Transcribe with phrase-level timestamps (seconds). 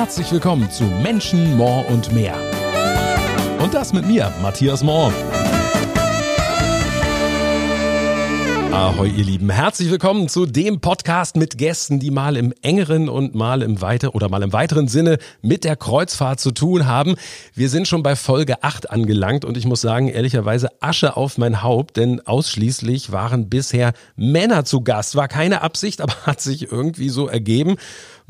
[0.00, 2.34] Herzlich willkommen zu Menschen, More und mehr.
[3.58, 5.12] Und das mit mir, Matthias Mohr.
[8.72, 9.50] Ahoi, ihr Lieben.
[9.50, 14.14] Herzlich willkommen zu dem Podcast mit Gästen, die mal im engeren und mal im weiter
[14.14, 17.16] oder mal im weiteren Sinne mit der Kreuzfahrt zu tun haben.
[17.52, 21.62] Wir sind schon bei Folge 8 angelangt und ich muss sagen, ehrlicherweise Asche auf mein
[21.62, 25.14] Haupt, denn ausschließlich waren bisher Männer zu Gast.
[25.14, 27.76] War keine Absicht, aber hat sich irgendwie so ergeben.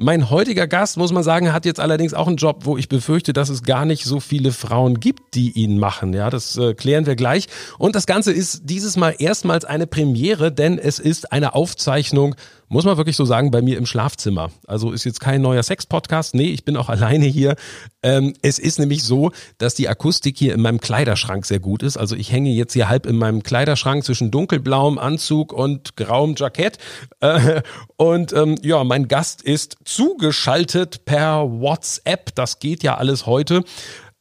[0.02, 3.34] Mein heutiger Gast, muss man sagen, hat jetzt allerdings auch einen Job, wo ich befürchte,
[3.34, 6.14] dass es gar nicht so viele Frauen gibt, die ihn machen.
[6.14, 7.48] Ja, das äh, klären wir gleich.
[7.76, 12.34] Und das Ganze ist dieses Mal erstmals eine Premiere, denn es ist eine Aufzeichnung
[12.70, 14.50] muss man wirklich so sagen, bei mir im Schlafzimmer.
[14.66, 16.36] Also ist jetzt kein neuer Sex-Podcast.
[16.36, 17.56] Nee, ich bin auch alleine hier.
[18.02, 21.96] Ähm, es ist nämlich so, dass die Akustik hier in meinem Kleiderschrank sehr gut ist.
[21.96, 26.78] Also ich hänge jetzt hier halb in meinem Kleiderschrank zwischen dunkelblauem Anzug und grauem Jackett.
[27.18, 27.62] Äh,
[27.96, 32.36] und ähm, ja, mein Gast ist zugeschaltet per WhatsApp.
[32.36, 33.64] Das geht ja alles heute.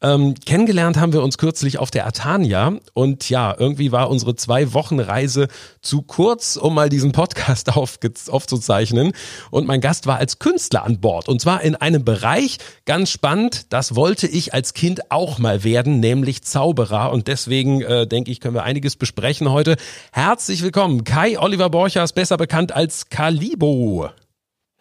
[0.02, 4.74] Ähm, kennengelernt haben wir uns kürzlich auf der Atania und ja, irgendwie war unsere zwei
[4.74, 5.50] Wochen Reise
[5.82, 9.12] zu kurz, um mal diesen Podcast auf, aufzuzeichnen.
[9.52, 13.74] Und mein Gast war als Künstler an Bord und zwar in einem Bereich, ganz spannend,
[13.74, 17.12] das wollte ich als Kind auch mal werden, nämlich Zauberer.
[17.12, 19.76] Und deswegen äh, denke ich, können wir einiges besprechen heute.
[20.14, 24.10] Herzlich willkommen, Kai Oliver Borchers, besser bekannt als Calibo.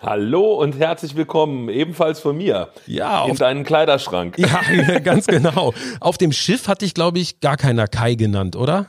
[0.01, 2.69] Hallo und herzlich willkommen, ebenfalls von mir.
[2.87, 4.39] Ja, in deinen Kleiderschrank.
[4.39, 4.61] Ja,
[5.01, 5.75] ganz genau.
[5.99, 8.87] Auf dem Schiff hatte ich, glaube ich, gar keiner Kai genannt, oder?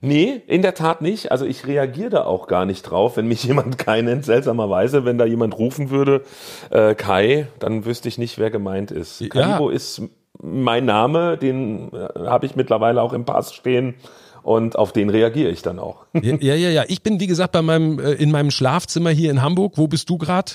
[0.00, 1.32] Nee, in der Tat nicht.
[1.32, 4.24] Also ich reagiere da auch gar nicht drauf, wenn mich jemand Kai nennt.
[4.24, 6.22] Seltsamerweise, wenn da jemand rufen würde,
[6.70, 9.20] äh, Kai, dann wüsste ich nicht, wer gemeint ist.
[9.20, 9.28] Ja.
[9.30, 10.02] Kalibo ist
[10.40, 13.96] mein Name, den äh, habe ich mittlerweile auch im Pass stehen
[14.44, 16.04] und auf den reagiere ich dann auch.
[16.12, 16.84] Ja, ja, ja.
[16.86, 19.72] Ich bin, wie gesagt, bei meinem, äh, in meinem Schlafzimmer hier in Hamburg.
[19.76, 20.52] Wo bist du gerade?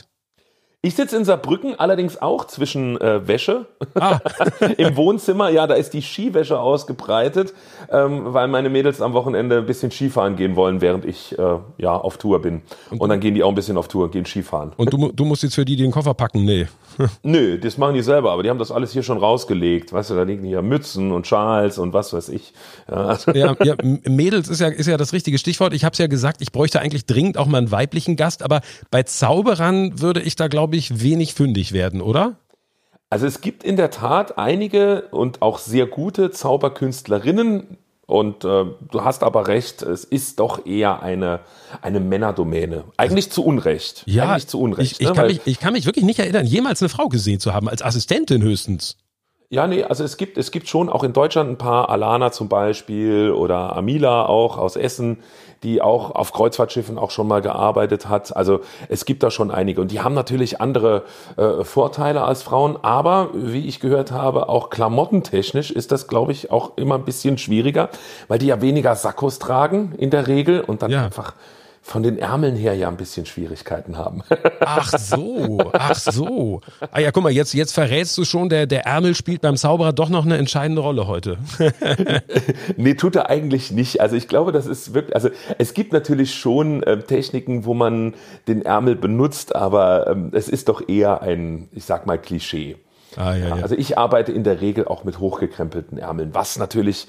[0.81, 3.65] Ich sitze in Saarbrücken, allerdings auch zwischen äh, Wäsche.
[3.95, 4.19] Ah.
[4.77, 7.53] Im Wohnzimmer, ja, da ist die Skiwäsche ausgebreitet,
[7.91, 11.93] ähm, weil meine Mädels am Wochenende ein bisschen Skifahren gehen wollen, während ich äh, ja
[11.93, 12.61] auf Tour bin.
[12.91, 14.71] Und, und, dann gehen die auch ein bisschen auf Tour, gehen Skifahren.
[14.77, 16.45] Und du, du musst jetzt für die den Koffer packen?
[16.45, 16.67] Nee.
[17.23, 19.93] Nö, das machen die selber, aber die haben das alles hier schon rausgelegt.
[19.93, 22.53] Weißt du, da liegen hier Mützen und Schals und was weiß ich.
[22.89, 23.75] Ja, ja, ja
[24.07, 25.73] Mädels ist ja, ist ja das richtige Stichwort.
[25.73, 28.61] Ich habe es ja gesagt, ich bräuchte eigentlich dringend auch mal einen weiblichen Gast, aber
[28.91, 32.35] bei Zauberern würde ich da, glaube glaube ich, wenig fündig werden, oder?
[33.09, 37.77] Also es gibt in der Tat einige und auch sehr gute Zauberkünstlerinnen.
[38.05, 41.39] Und äh, du hast aber recht, es ist doch eher eine,
[41.81, 42.83] eine Männerdomäne.
[42.97, 44.03] Eigentlich zu Unrecht.
[44.05, 44.93] Ja, Eigentlich zu Unrecht.
[44.93, 45.13] Ich, ich, ne?
[45.13, 47.81] kann mich, ich kann mich wirklich nicht erinnern, jemals eine Frau gesehen zu haben, als
[47.81, 48.95] Assistentin höchstens.
[49.51, 52.49] Ja, nee, also es gibt, es gibt schon auch in Deutschland ein paar, Alana zum
[52.49, 55.17] Beispiel oder Amila auch aus Essen,
[55.63, 58.35] die auch auf Kreuzfahrtschiffen auch schon mal gearbeitet hat.
[58.35, 61.03] Also es gibt da schon einige und die haben natürlich andere
[61.37, 66.51] äh, Vorteile als Frauen, aber wie ich gehört habe, auch klamottentechnisch ist das, glaube ich,
[66.51, 67.89] auch immer ein bisschen schwieriger,
[68.27, 71.05] weil die ja weniger Sakkos tragen in der Regel und dann ja.
[71.05, 71.33] einfach
[71.81, 74.21] von den Ärmeln her ja ein bisschen Schwierigkeiten haben.
[74.59, 76.61] Ach so, ach so.
[76.91, 79.93] Ah ja, guck mal, jetzt, jetzt verrätst du schon, der, der Ärmel spielt beim Zauberer
[79.93, 81.37] doch noch eine entscheidende Rolle heute.
[82.77, 84.01] nee, tut er eigentlich nicht.
[84.01, 88.13] Also ich glaube, das ist wirklich, also es gibt natürlich schon äh, Techniken, wo man
[88.47, 92.77] den Ärmel benutzt, aber ähm, es ist doch eher ein, ich sag mal, Klischee.
[93.15, 93.63] Ah, ja, ja.
[93.63, 97.07] Also ich arbeite in der Regel auch mit hochgekrempelten Ärmeln, was natürlich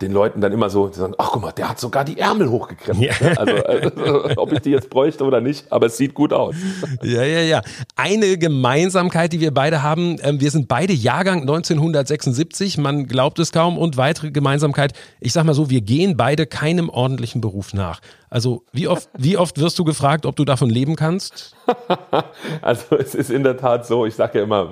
[0.00, 2.50] den Leuten dann immer so, die sagen, ach guck mal, der hat sogar die Ärmel
[2.50, 3.20] hochgekrempelt.
[3.20, 3.28] Ja.
[3.36, 6.54] Also, also, ob ich die jetzt bräuchte oder nicht, aber es sieht gut aus.
[7.02, 7.62] Ja, ja, ja.
[7.96, 13.52] Eine Gemeinsamkeit, die wir beide haben, äh, wir sind beide Jahrgang 1976, man glaubt es
[13.52, 18.00] kaum, und weitere Gemeinsamkeit, ich sag mal so, wir gehen beide keinem ordentlichen Beruf nach.
[18.34, 21.54] Also wie oft, wie oft wirst du gefragt, ob du davon leben kannst?
[22.62, 24.68] also es ist in der Tat so, ich sage ja immer,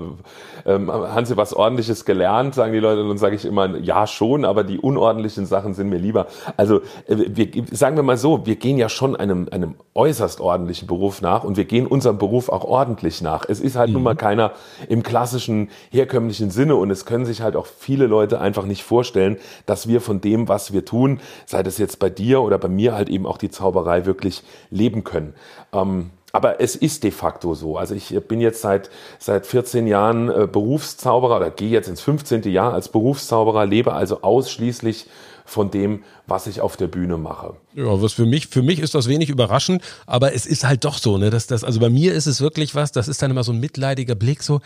[0.66, 4.08] ähm, haben Sie was Ordentliches gelernt, sagen die Leute, und dann sage ich immer, ja
[4.08, 5.11] schon, aber die unordentlichen
[5.46, 6.26] Sachen sind mir lieber.
[6.56, 10.88] Also äh, wir, sagen wir mal so, wir gehen ja schon einem, einem äußerst ordentlichen
[10.88, 13.44] Beruf nach und wir gehen unserem Beruf auch ordentlich nach.
[13.48, 13.94] Es ist halt mhm.
[13.94, 14.52] nun mal keiner
[14.88, 19.36] im klassischen, herkömmlichen Sinne und es können sich halt auch viele Leute einfach nicht vorstellen,
[19.66, 22.94] dass wir von dem, was wir tun, sei das jetzt bei dir oder bei mir
[22.94, 25.34] halt eben auch die Zauberei wirklich leben können.
[25.72, 27.76] Ähm, aber es ist de facto so.
[27.76, 32.42] Also ich bin jetzt seit, seit 14 Jahren äh, Berufszauberer oder gehe jetzt ins 15.
[32.44, 35.06] Jahr als Berufszauberer, lebe also ausschließlich
[35.44, 37.54] von dem, was ich auf der Bühne mache.
[37.74, 40.98] Ja, was für mich, für mich ist das wenig überraschend, aber es ist halt doch
[40.98, 43.44] so, ne, dass das, also bei mir ist es wirklich was, das ist dann immer
[43.44, 44.60] so ein mitleidiger Blick, so,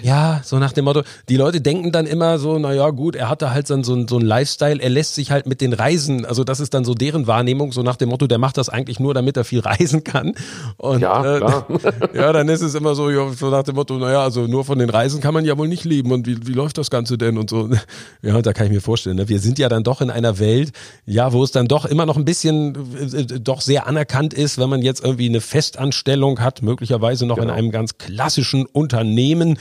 [0.00, 3.50] Ja, so nach dem Motto, die Leute denken dann immer so, naja gut, er hatte
[3.50, 6.44] halt dann so, ein, so ein Lifestyle, er lässt sich halt mit den Reisen, also
[6.44, 9.14] das ist dann so deren Wahrnehmung, so nach dem Motto, der macht das eigentlich nur,
[9.14, 10.34] damit er viel reisen kann.
[10.76, 11.40] Und, ja, äh,
[12.14, 14.78] ja, dann ist es immer so, ja, so nach dem Motto, naja, also nur von
[14.78, 17.36] den Reisen kann man ja wohl nicht leben und wie, wie läuft das Ganze denn
[17.36, 17.68] und so.
[18.22, 19.28] Ja, da kann ich mir vorstellen, ne?
[19.28, 20.72] wir sind ja dann doch in einer Welt,
[21.06, 24.58] ja, wo es dann doch immer noch ein bisschen äh, äh doch sehr anerkannt ist,
[24.58, 27.48] wenn man jetzt irgendwie eine Festanstellung hat, möglicherweise noch genau.
[27.48, 29.58] in einem ganz klassischen Unternehmen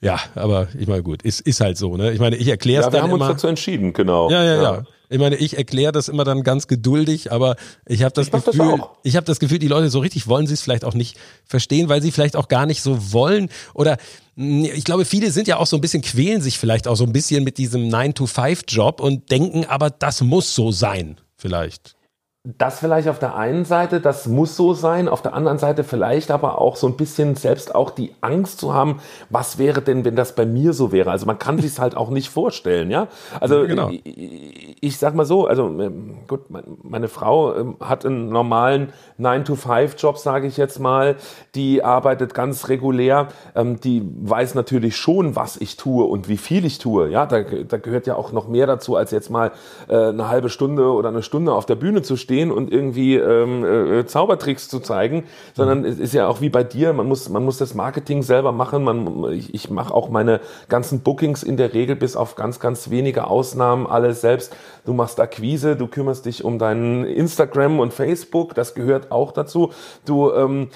[0.00, 2.12] ja, aber ich meine, gut, ist, ist halt so, ne?
[2.12, 3.18] Ich meine, ich erkläre es ja, dann immer.
[3.18, 4.30] Wir haben uns dazu entschieden, genau.
[4.30, 4.62] Ja, ja, ja.
[4.62, 4.82] ja.
[5.12, 8.76] Ich meine, ich erkläre das immer dann ganz geduldig, aber ich habe das ich Gefühl,
[8.78, 11.18] das ich habe das Gefühl, die Leute so richtig wollen sie es vielleicht auch nicht
[11.44, 13.96] verstehen, weil sie vielleicht auch gar nicht so wollen oder
[14.36, 17.04] hm, ich glaube, viele sind ja auch so ein bisschen quälen sich vielleicht auch so
[17.04, 21.20] ein bisschen mit diesem 9 to 5 Job und denken, aber das muss so sein,
[21.36, 21.96] vielleicht.
[22.42, 26.30] Das vielleicht auf der einen Seite, das muss so sein, auf der anderen Seite vielleicht
[26.30, 30.16] aber auch so ein bisschen selbst auch die Angst zu haben, was wäre denn, wenn
[30.16, 31.10] das bei mir so wäre?
[31.10, 33.08] Also man kann sich halt auch nicht vorstellen, ja?
[33.40, 33.90] Also genau.
[33.90, 36.44] ich, ich, sag mal so, also ähm, gut,
[36.82, 41.16] meine Frau ähm, hat einen normalen 9-to-5-Job, sage ich jetzt mal,
[41.54, 46.64] die arbeitet ganz regulär, ähm, die weiß natürlich schon, was ich tue und wie viel
[46.64, 47.26] ich tue, ja?
[47.26, 49.52] Da, da gehört ja auch noch mehr dazu, als jetzt mal
[49.88, 53.16] äh, eine halbe Stunde oder eine Stunde auf der Bühne zu stehen stehen und irgendwie
[53.16, 57.28] ähm, äh, Zaubertricks zu zeigen, sondern es ist ja auch wie bei dir, man muss,
[57.28, 58.84] man muss das Marketing selber machen.
[58.84, 62.88] Man, ich, ich mache auch meine ganzen Bookings in der Regel bis auf ganz, ganz
[62.90, 64.54] wenige Ausnahmen alles selbst.
[64.86, 69.72] Du machst Akquise, du kümmerst dich um deinen Instagram und Facebook, das gehört auch dazu.
[70.06, 70.68] Du ähm,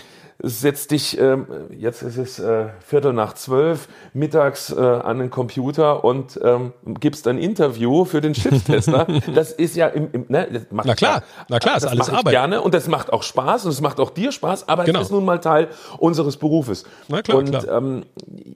[0.42, 6.04] setzt dich, ähm, jetzt ist es äh, Viertel nach zwölf, mittags äh, an den Computer
[6.04, 9.06] und ähm, gibst ein Interview für den Schiffstester.
[9.34, 12.10] das ist ja im, im ne, das macht na klar, ja, na klar, ist alles
[12.10, 12.32] Arbeit.
[12.32, 15.00] gerne und das macht auch Spaß und es macht auch dir Spaß, aber genau.
[15.00, 16.84] es ist nun mal Teil unseres Berufes.
[17.08, 17.68] Na klar, und klar.
[17.68, 18.04] Ähm,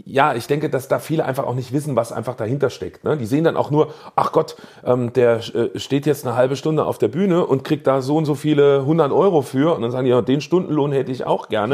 [0.05, 3.05] ja, ich denke, dass da viele einfach auch nicht wissen, was einfach dahinter steckt.
[3.05, 3.17] Ne?
[3.17, 6.85] Die sehen dann auch nur, ach Gott, ähm, der äh, steht jetzt eine halbe Stunde
[6.87, 9.91] auf der Bühne und kriegt da so und so viele 100 Euro für und dann
[9.91, 11.68] sagen die, ja, den Stundenlohn hätte ich auch gerne.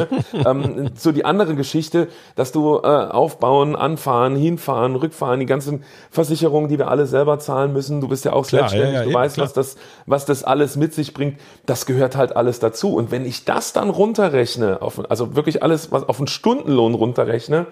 [0.47, 6.69] Ähm, so die andere Geschichte, dass du äh, aufbauen, anfahren, hinfahren, rückfahren, die ganzen Versicherungen,
[6.69, 8.01] die wir alle selber zahlen müssen.
[8.01, 9.77] Du bist ja auch klar, selbstständig, ja, ja, du weißt, was das,
[10.07, 11.39] was das alles mit sich bringt.
[11.67, 12.95] Das gehört halt alles dazu.
[12.95, 17.67] Und wenn ich das dann runterrechne, auf, also wirklich alles, was auf einen Stundenlohn runterrechne,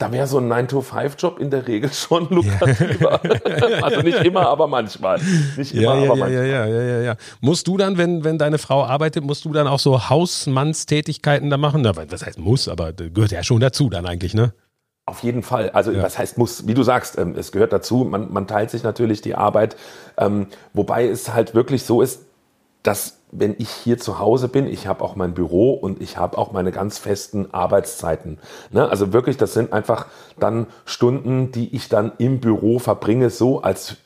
[0.00, 3.20] da wäre so ein 9-to-5-Job in der Regel schon lukrativer.
[3.82, 5.20] also nicht immer, aber manchmal.
[5.58, 6.32] Nicht immer, ja, ja, aber ja, manchmal.
[6.32, 7.16] Ja, ja, ja, ja.
[7.42, 11.58] Musst du dann, wenn, wenn deine Frau arbeitet, musst du dann auch so Hausmannstätigkeiten da
[11.58, 11.82] machen?
[11.82, 14.54] Na, was heißt muss, aber gehört ja schon dazu dann eigentlich, ne?
[15.04, 15.68] Auf jeden Fall.
[15.70, 16.02] Also ja.
[16.02, 19.20] was heißt muss, wie du sagst, ähm, es gehört dazu, man, man teilt sich natürlich
[19.20, 19.76] die Arbeit,
[20.16, 22.22] ähm, wobei es halt wirklich so ist,
[22.82, 26.36] dass wenn ich hier zu Hause bin, ich habe auch mein Büro und ich habe
[26.38, 28.38] auch meine ganz festen Arbeitszeiten.
[28.70, 28.88] Ne?
[28.88, 30.06] Also wirklich, das sind einfach
[30.38, 33.96] dann Stunden, die ich dann im Büro verbringe, so als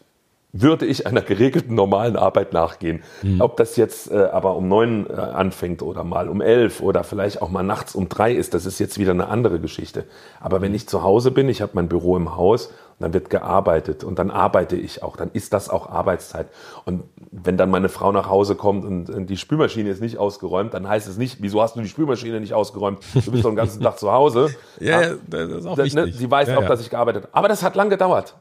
[0.57, 3.03] würde ich einer geregelten normalen Arbeit nachgehen.
[3.23, 3.41] Mhm.
[3.41, 7.43] Ob das jetzt äh, aber um neun äh, anfängt oder mal um elf oder vielleicht
[7.43, 10.05] auch mal nachts um drei ist, das ist jetzt wieder eine andere Geschichte.
[10.41, 14.05] Aber wenn ich zu Hause bin, ich habe mein Büro im Haus dann wird gearbeitet
[14.05, 16.47] und dann arbeite ich auch, dann ist das auch Arbeitszeit.
[16.85, 20.89] Und wenn dann meine Frau nach Hause kommt und die Spülmaschine ist nicht ausgeräumt, dann
[20.89, 23.01] heißt es nicht, wieso hast du die Spülmaschine nicht ausgeräumt?
[23.15, 24.55] Du bist doch den ganzen Tag zu Hause.
[24.81, 26.05] ja, ja, das ist auch ne, wichtig.
[26.05, 27.35] Ne, sie weiß ja, auch, dass ich gearbeitet habe.
[27.35, 28.35] Aber das hat lang gedauert.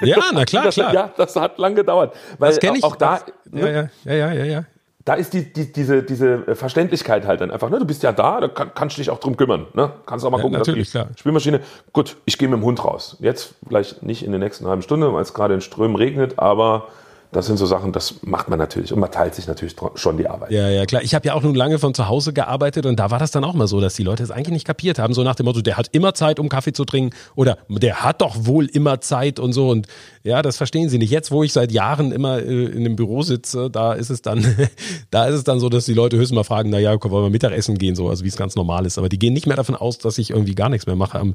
[0.00, 0.94] Ja, na klar, das, klar.
[0.94, 2.14] Ja, das hat lang gedauert.
[2.38, 2.84] Weil das kenne ich.
[2.84, 3.20] Auch da,
[3.50, 3.90] ne?
[4.04, 4.64] ja, ja, ja, ja, ja
[5.08, 7.78] da ist die, die, diese, diese Verständlichkeit halt dann einfach, ne?
[7.78, 9.66] Du bist ja da, da kann, kannst du dich auch drum kümmern.
[9.72, 9.90] Ne?
[10.04, 11.60] Kannst auch mal ja, gucken, natürlich, dass die Spülmaschine.
[11.94, 13.16] Gut, ich gehe mit dem Hund raus.
[13.20, 16.88] Jetzt vielleicht nicht in der nächsten halben Stunde, weil es gerade in Strömen regnet, aber
[17.32, 20.26] das sind so Sachen, das macht man natürlich und man teilt sich natürlich schon die
[20.26, 20.50] Arbeit.
[20.50, 21.02] Ja, ja, klar.
[21.02, 23.44] Ich habe ja auch nun lange von zu Hause gearbeitet und da war das dann
[23.44, 25.60] auch mal so, dass die Leute es eigentlich nicht kapiert haben, so nach dem Motto,
[25.60, 29.38] der hat immer Zeit, um Kaffee zu trinken oder der hat doch wohl immer Zeit
[29.38, 29.86] und so und
[30.28, 31.10] ja, das verstehen sie nicht.
[31.10, 34.44] Jetzt, wo ich seit Jahren immer äh, in dem Büro sitze, da ist es dann,
[35.10, 37.78] da ist es dann so, dass die Leute höchstens mal fragen, naja, wollen wir Mittagessen
[37.78, 38.98] gehen, so, also wie es ganz normal ist.
[38.98, 41.18] Aber die gehen nicht mehr davon aus, dass ich irgendwie gar nichts mehr mache.
[41.18, 41.34] Ähm,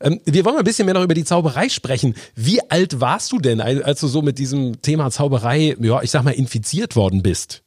[0.00, 2.14] ähm wir wollen ein bisschen mehr noch über die Zauberei sprechen.
[2.34, 6.22] Wie alt warst du denn, als du so mit diesem Thema Zauberei, ja, ich sag
[6.24, 7.64] mal, infiziert worden bist?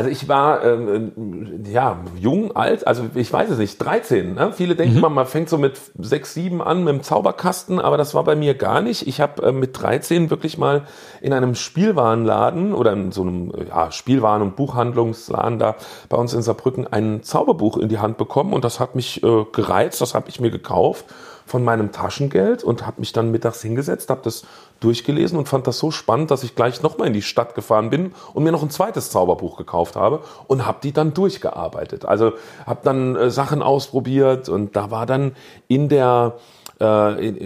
[0.00, 4.34] Also ich war ähm, ja jung, alt, also ich weiß es nicht, 13.
[4.34, 4.50] Ne?
[4.50, 5.00] Viele denken mhm.
[5.02, 8.34] mal, man fängt so mit 6, 7 an mit dem Zauberkasten, aber das war bei
[8.34, 9.06] mir gar nicht.
[9.06, 10.86] Ich habe äh, mit 13 wirklich mal
[11.20, 15.76] in einem Spielwarenladen oder in so einem ja, Spielwaren- und Buchhandlungsladen da
[16.08, 19.44] bei uns in Saarbrücken ein Zauberbuch in die Hand bekommen und das hat mich äh,
[19.52, 21.04] gereizt, das habe ich mir gekauft
[21.50, 24.44] von meinem Taschengeld und habe mich dann mittags hingesetzt, habe das
[24.78, 28.12] durchgelesen und fand das so spannend, dass ich gleich nochmal in die Stadt gefahren bin
[28.32, 32.04] und mir noch ein zweites Zauberbuch gekauft habe und habe die dann durchgearbeitet.
[32.04, 32.32] Also
[32.66, 35.32] habe dann äh, Sachen ausprobiert und da war dann
[35.66, 36.36] in der
[36.80, 37.36] äh, in,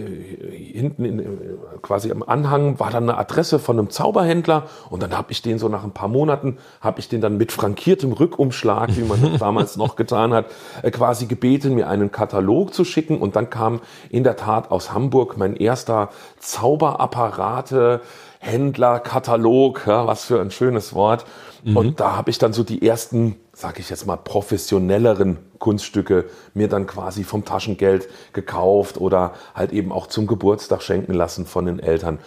[0.51, 1.39] hinten in,
[1.81, 5.59] quasi am Anhang war dann eine Adresse von einem Zauberhändler und dann habe ich den
[5.59, 9.39] so nach ein paar Monaten, habe ich den dann mit frankiertem Rückumschlag, wie man das
[9.39, 10.45] damals noch getan hat,
[10.81, 14.93] äh, quasi gebeten, mir einen Katalog zu schicken und dann kam in der Tat aus
[14.93, 18.01] Hamburg mein erster Zauberapparate
[18.45, 21.25] Händlerkatalog, ja, was für ein schönes Wort.
[21.63, 21.77] Mhm.
[21.77, 26.67] Und da habe ich dann so die ersten, sage ich jetzt mal, professionelleren Kunststücke mir
[26.67, 31.79] dann quasi vom Taschengeld gekauft oder halt eben auch zum Geburtstag schenken lassen von den
[31.79, 32.19] Eltern.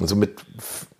[0.00, 0.40] Und so mit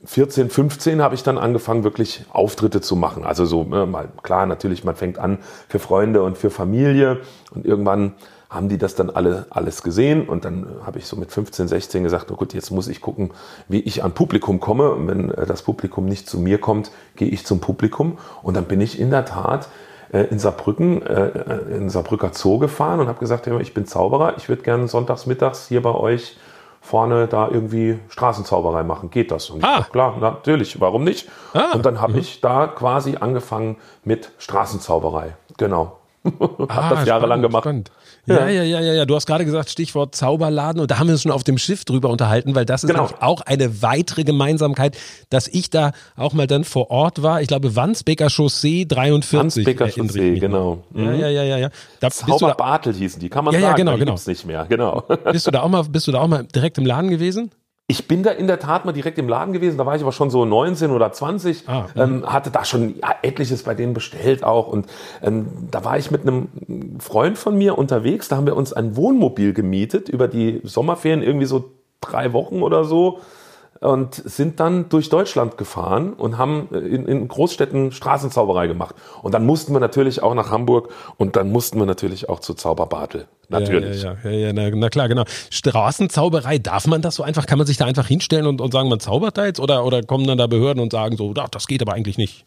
[0.05, 3.25] 14, 15 habe ich dann angefangen, wirklich Auftritte zu machen.
[3.25, 7.21] Also so, ne, mal klar, natürlich, man fängt an für Freunde und für Familie
[7.55, 8.15] und irgendwann
[8.49, 12.05] haben die das dann alle alles gesehen und dann habe ich so mit 15, 16
[12.05, 13.33] gesagt, oh gut, jetzt muss ich gucken,
[13.69, 14.93] wie ich an Publikum komme.
[14.93, 18.65] Und wenn äh, das Publikum nicht zu mir kommt, gehe ich zum Publikum und dann
[18.65, 19.69] bin ich in der Tat
[20.13, 24.49] äh, in Saarbrücken, äh, in Saarbrücker Zoo gefahren und habe gesagt, ich bin Zauberer, ich
[24.49, 26.37] würde gerne sonntags mittags hier bei euch
[26.87, 29.11] vorne da irgendwie Straßenzauberei machen.
[29.11, 29.51] Geht das?
[29.51, 29.85] Und ah.
[29.91, 31.29] klar, natürlich, warum nicht?
[31.53, 31.73] Ah.
[31.75, 32.21] Und dann habe mhm.
[32.21, 35.35] ich da quasi angefangen mit Straßenzauberei.
[35.57, 35.96] Genau.
[36.69, 37.65] ah, das jahrelang gemacht.
[37.65, 37.91] Spannend.
[38.27, 39.05] Ja, ja, ja, ja, ja.
[39.05, 41.85] Du hast gerade gesagt, Stichwort Zauberladen und da haben wir uns schon auf dem Schiff
[41.85, 43.09] drüber unterhalten, weil das ist genau.
[43.21, 44.97] auch eine weitere Gemeinsamkeit,
[45.31, 47.41] dass ich da auch mal dann vor Ort war.
[47.41, 49.39] Ich glaube, Wandsbeker Chaussee 43.
[49.39, 50.83] Wandsbeker Chaussee, genau.
[50.91, 51.05] Mhm.
[51.05, 51.69] Ja, ja, ja, ja, ja.
[52.01, 53.71] Da Zauberbartel hießen die, kann man ja, sagen.
[53.73, 54.17] Ja, genau, genau.
[54.27, 55.05] nicht mehr, genau.
[55.33, 57.51] Bist du da auch mal, bist du da auch mal direkt im Laden gewesen?
[57.89, 60.11] Ich bin da in der Tat mal direkt im Laden gewesen, da war ich aber
[60.11, 64.67] schon so 19 oder 20, ah, ähm, hatte da schon etliches bei denen bestellt auch
[64.67, 64.87] und
[65.23, 66.49] ähm, da war ich mit einem
[66.99, 71.47] Freund von mir unterwegs, da haben wir uns ein Wohnmobil gemietet über die Sommerferien, irgendwie
[71.47, 73.21] so drei Wochen oder so
[73.81, 78.95] und sind dann durch Deutschland gefahren und haben in, in, Großstädten Straßenzauberei gemacht.
[79.23, 82.55] Und dann mussten wir natürlich auch nach Hamburg und dann mussten wir natürlich auch zu
[82.55, 83.27] Zauberbartel.
[83.49, 84.03] Natürlich.
[84.03, 85.25] Ja, ja, ja, ja, na, na, klar, genau.
[85.51, 87.47] Straßenzauberei, darf man das so einfach?
[87.47, 89.61] Kann man sich da einfach hinstellen und, und sagen, man zaubert da jetzt?
[89.61, 92.47] Oder, oder kommen dann da Behörden und sagen so, das geht aber eigentlich nicht?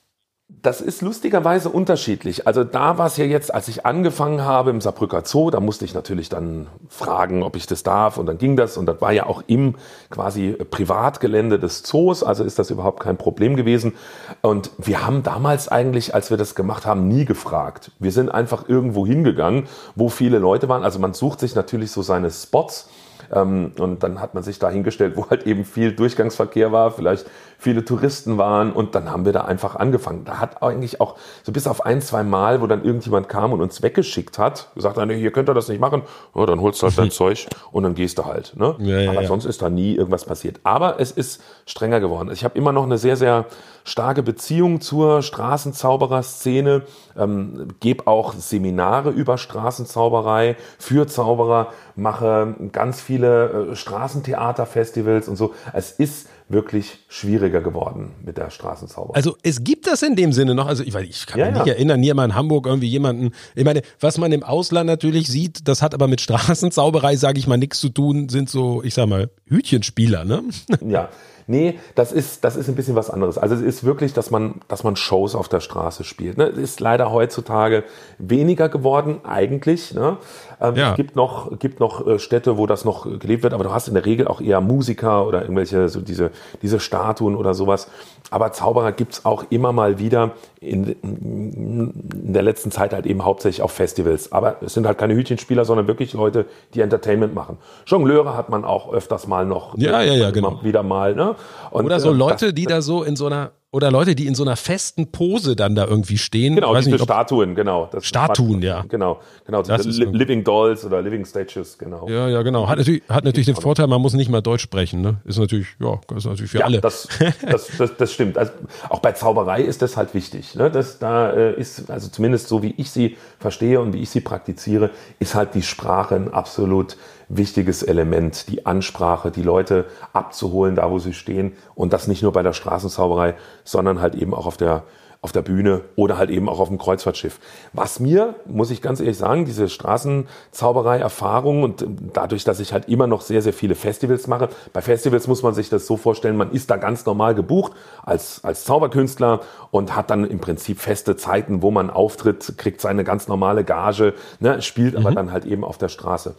[0.51, 2.47] Das ist lustigerweise unterschiedlich.
[2.47, 5.85] Also da war es ja jetzt, als ich angefangen habe im Saarbrücker Zoo, da musste
[5.85, 9.11] ich natürlich dann fragen, ob ich das darf und dann ging das und das war
[9.11, 9.75] ja auch im
[10.09, 13.93] quasi Privatgelände des Zoos, also ist das überhaupt kein Problem gewesen.
[14.41, 17.91] Und wir haben damals eigentlich, als wir das gemacht haben, nie gefragt.
[17.99, 20.83] Wir sind einfach irgendwo hingegangen, wo viele Leute waren.
[20.83, 22.89] Also man sucht sich natürlich so seine Spots
[23.31, 27.27] ähm, und dann hat man sich da hingestellt, wo halt eben viel Durchgangsverkehr war, vielleicht
[27.59, 30.23] viele Touristen waren und dann haben wir da einfach angefangen.
[30.23, 33.61] Da hat eigentlich auch so bis auf ein, zwei Mal, wo dann irgendjemand kam und
[33.61, 36.03] uns weggeschickt hat, gesagt, nee, hier könnt ihr das nicht machen,
[36.35, 38.53] ja, dann holst du halt dein Zeug und dann gehst du halt.
[38.55, 38.75] Ne?
[38.79, 39.27] Ja, Aber ja.
[39.27, 40.61] sonst ist da nie irgendwas passiert.
[40.63, 42.31] Aber es ist strenger geworden.
[42.31, 43.45] Ich habe immer noch eine sehr, sehr
[43.83, 46.83] starke Beziehung zur Straßenzauberer-Szene,
[47.17, 55.53] ähm, gebe auch Seminare über Straßenzauberei für Zauberer, mache ganz viele äh, Straßentheaterfestivals und so.
[55.73, 59.15] Es ist wirklich schwieriger geworden mit der Straßenzauberei.
[59.15, 61.67] Also es gibt das in dem Sinne noch, also ich, ich kann ja, mich nicht
[61.67, 61.73] ja.
[61.73, 65.67] erinnern, hier mal in Hamburg irgendwie jemanden, ich meine, was man im Ausland natürlich sieht,
[65.67, 69.07] das hat aber mit Straßenzauberei, sage ich mal, nichts zu tun, sind so, ich sag
[69.07, 70.43] mal, Hütchenspieler, ne?
[70.85, 71.09] Ja,
[71.49, 73.39] Nee, das ist, das ist ein bisschen was anderes.
[73.39, 76.37] Also es ist wirklich, dass man, dass man Shows auf der Straße spielt.
[76.37, 76.43] Ne?
[76.43, 77.85] Es ist leider heutzutage
[78.19, 79.95] weniger geworden, eigentlich.
[79.95, 80.17] Ne?
[80.61, 80.91] Ähm, ja.
[80.91, 83.87] Es gibt noch, gibt noch äh, Städte, wo das noch gelebt wird, aber du hast
[83.87, 86.29] in der Regel auch eher Musiker oder irgendwelche, so diese,
[86.61, 87.89] diese Statuen oder sowas.
[88.29, 93.61] Aber Zauberer gibt's auch immer mal wieder in, in der letzten Zeit halt eben hauptsächlich
[93.61, 94.31] auf Festivals.
[94.31, 97.57] Aber es sind halt keine Hütchenspieler, sondern wirklich Leute, die Entertainment machen.
[97.85, 99.77] Jongleure hat man auch öfters mal noch.
[99.77, 100.63] Ja, ja, ja, genau.
[100.63, 101.15] Wieder mal.
[101.15, 101.35] Ne?
[101.71, 104.25] Und, Oder so äh, Leute, das, die da so in so einer oder Leute, die
[104.25, 106.55] in so einer festen Pose dann da irgendwie stehen.
[106.55, 107.87] Genau, diese nicht, Statuen, genau.
[107.91, 108.83] Das Statuen, ja.
[108.87, 109.61] Genau, genau.
[109.61, 112.09] Diese Li Living Dolls oder Living Statues, genau.
[112.09, 112.67] Ja, ja, genau.
[112.67, 115.01] Hat natürlich, hat natürlich den Vorteil, man muss nicht mal Deutsch sprechen.
[115.01, 115.17] Ne?
[115.23, 116.81] Ist natürlich, ja, ist natürlich für ja, alle.
[116.81, 117.07] Das,
[117.47, 118.39] das, das, das stimmt.
[118.39, 118.53] Also,
[118.89, 120.55] auch bei Zauberei ist das halt wichtig.
[120.55, 120.71] Ne?
[120.71, 124.21] Das, da äh, ist, also zumindest so wie ich sie verstehe und wie ich sie
[124.21, 126.97] praktiziere, ist halt die Sprache ein absolut
[127.29, 131.53] wichtiges Element, die Ansprache, die Leute abzuholen, da wo sie stehen.
[131.75, 134.83] Und das nicht nur bei der Straßenzauberei, sondern halt eben auch auf der,
[135.21, 137.39] auf der Bühne oder halt eben auch auf dem Kreuzfahrtschiff.
[137.73, 143.05] Was mir, muss ich ganz ehrlich sagen, diese Straßenzauberei-Erfahrung und dadurch, dass ich halt immer
[143.05, 144.47] noch sehr, sehr viele Festivals mache.
[144.71, 148.43] Bei Festivals muss man sich das so vorstellen, man ist da ganz normal gebucht als,
[148.45, 153.27] als Zauberkünstler und hat dann im Prinzip feste Zeiten, wo man auftritt, kriegt seine ganz
[153.27, 155.05] normale Gage, ne, spielt mhm.
[155.05, 156.35] aber dann halt eben auf der Straße.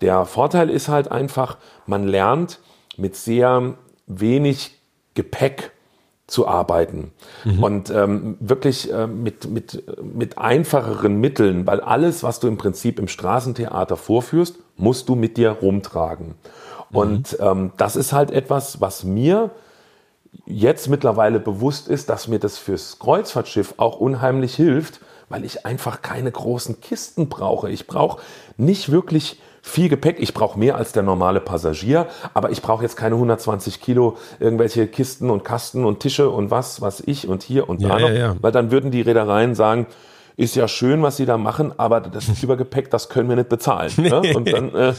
[0.00, 2.60] Der Vorteil ist halt einfach, man lernt
[2.96, 3.74] mit sehr
[4.06, 4.78] wenig
[5.14, 5.72] Gepäck
[6.26, 7.12] zu arbeiten
[7.44, 7.62] mhm.
[7.62, 12.98] und ähm, wirklich äh, mit, mit, mit einfacheren Mitteln, weil alles, was du im Prinzip
[12.98, 16.28] im Straßentheater vorführst, musst du mit dir rumtragen.
[16.28, 16.96] Mhm.
[16.96, 19.50] Und ähm, das ist halt etwas, was mir
[20.46, 26.02] jetzt mittlerweile bewusst ist, dass mir das fürs Kreuzfahrtschiff auch unheimlich hilft, weil ich einfach
[26.02, 27.70] keine großen Kisten brauche.
[27.70, 28.22] Ich brauche
[28.56, 30.16] nicht wirklich viel Gepäck.
[30.20, 34.86] Ich brauche mehr als der normale Passagier, aber ich brauche jetzt keine 120 Kilo irgendwelche
[34.86, 38.08] Kisten und Kasten und Tische und was, was ich und hier und da ja, noch,
[38.10, 38.36] ja, ja.
[38.42, 39.86] weil dann würden die Reedereien sagen,
[40.36, 43.90] ist ja schön, was sie da machen, aber das Übergepäck, das können wir nicht bezahlen.
[43.96, 44.34] Ne?
[44.34, 44.92] Und dann äh,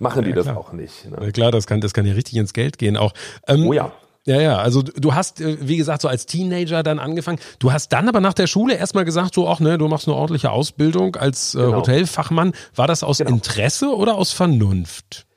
[0.00, 1.08] machen die das auch nicht.
[1.08, 1.30] Ne?
[1.30, 3.14] klar, das kann, das kann ja richtig ins Geld gehen auch.
[3.46, 3.92] Ähm, oh ja.
[4.28, 7.38] Ja, ja, also du hast, äh, wie gesagt, so als Teenager dann angefangen.
[7.60, 10.16] Du hast dann aber nach der Schule erstmal gesagt, so, ach ne, du machst eine
[10.18, 11.78] ordentliche Ausbildung als äh, genau.
[11.78, 12.52] Hotelfachmann.
[12.74, 13.30] War das aus genau.
[13.30, 15.27] Interesse oder aus Vernunft?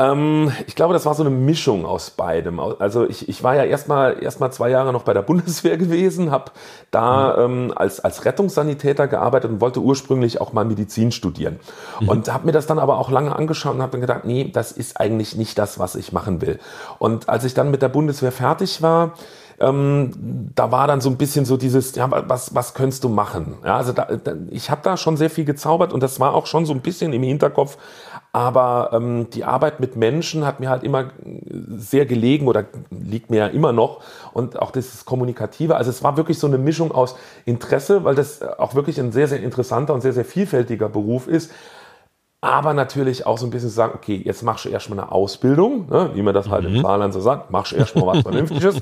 [0.00, 2.60] Ähm, ich glaube, das war so eine Mischung aus beidem.
[2.60, 6.52] Also ich, ich war ja erstmal erstmal zwei Jahre noch bei der Bundeswehr gewesen, habe
[6.92, 7.68] da mhm.
[7.68, 11.58] ähm, als, als Rettungssanitäter gearbeitet und wollte ursprünglich auch mal Medizin studieren.
[12.00, 12.08] Mhm.
[12.08, 14.70] Und habe mir das dann aber auch lange angeschaut und habe dann gedacht, nee, das
[14.70, 16.60] ist eigentlich nicht das, was ich machen will.
[17.00, 19.14] Und als ich dann mit der Bundeswehr fertig war,
[19.60, 20.12] ähm,
[20.54, 23.56] da war dann so ein bisschen so dieses, ja, was, was könntest du machen?
[23.64, 26.46] Ja, also da, da, ich habe da schon sehr viel gezaubert und das war auch
[26.46, 27.76] schon so ein bisschen im Hinterkopf,
[28.38, 31.10] aber ähm, die Arbeit mit Menschen hat mir halt immer
[31.76, 34.00] sehr gelegen oder liegt mir ja immer noch.
[34.32, 35.74] Und auch das Kommunikative.
[35.74, 37.16] Also es war wirklich so eine Mischung aus
[37.46, 41.50] Interesse, weil das auch wirklich ein sehr, sehr interessanter und sehr, sehr vielfältiger Beruf ist.
[42.40, 46.10] Aber natürlich auch so ein bisschen sagen, okay, jetzt machst du erstmal eine Ausbildung, ne,
[46.14, 46.76] wie man das halt mhm.
[46.76, 48.76] im Saarland so sagt, machst du erstmal was Vernünftiges.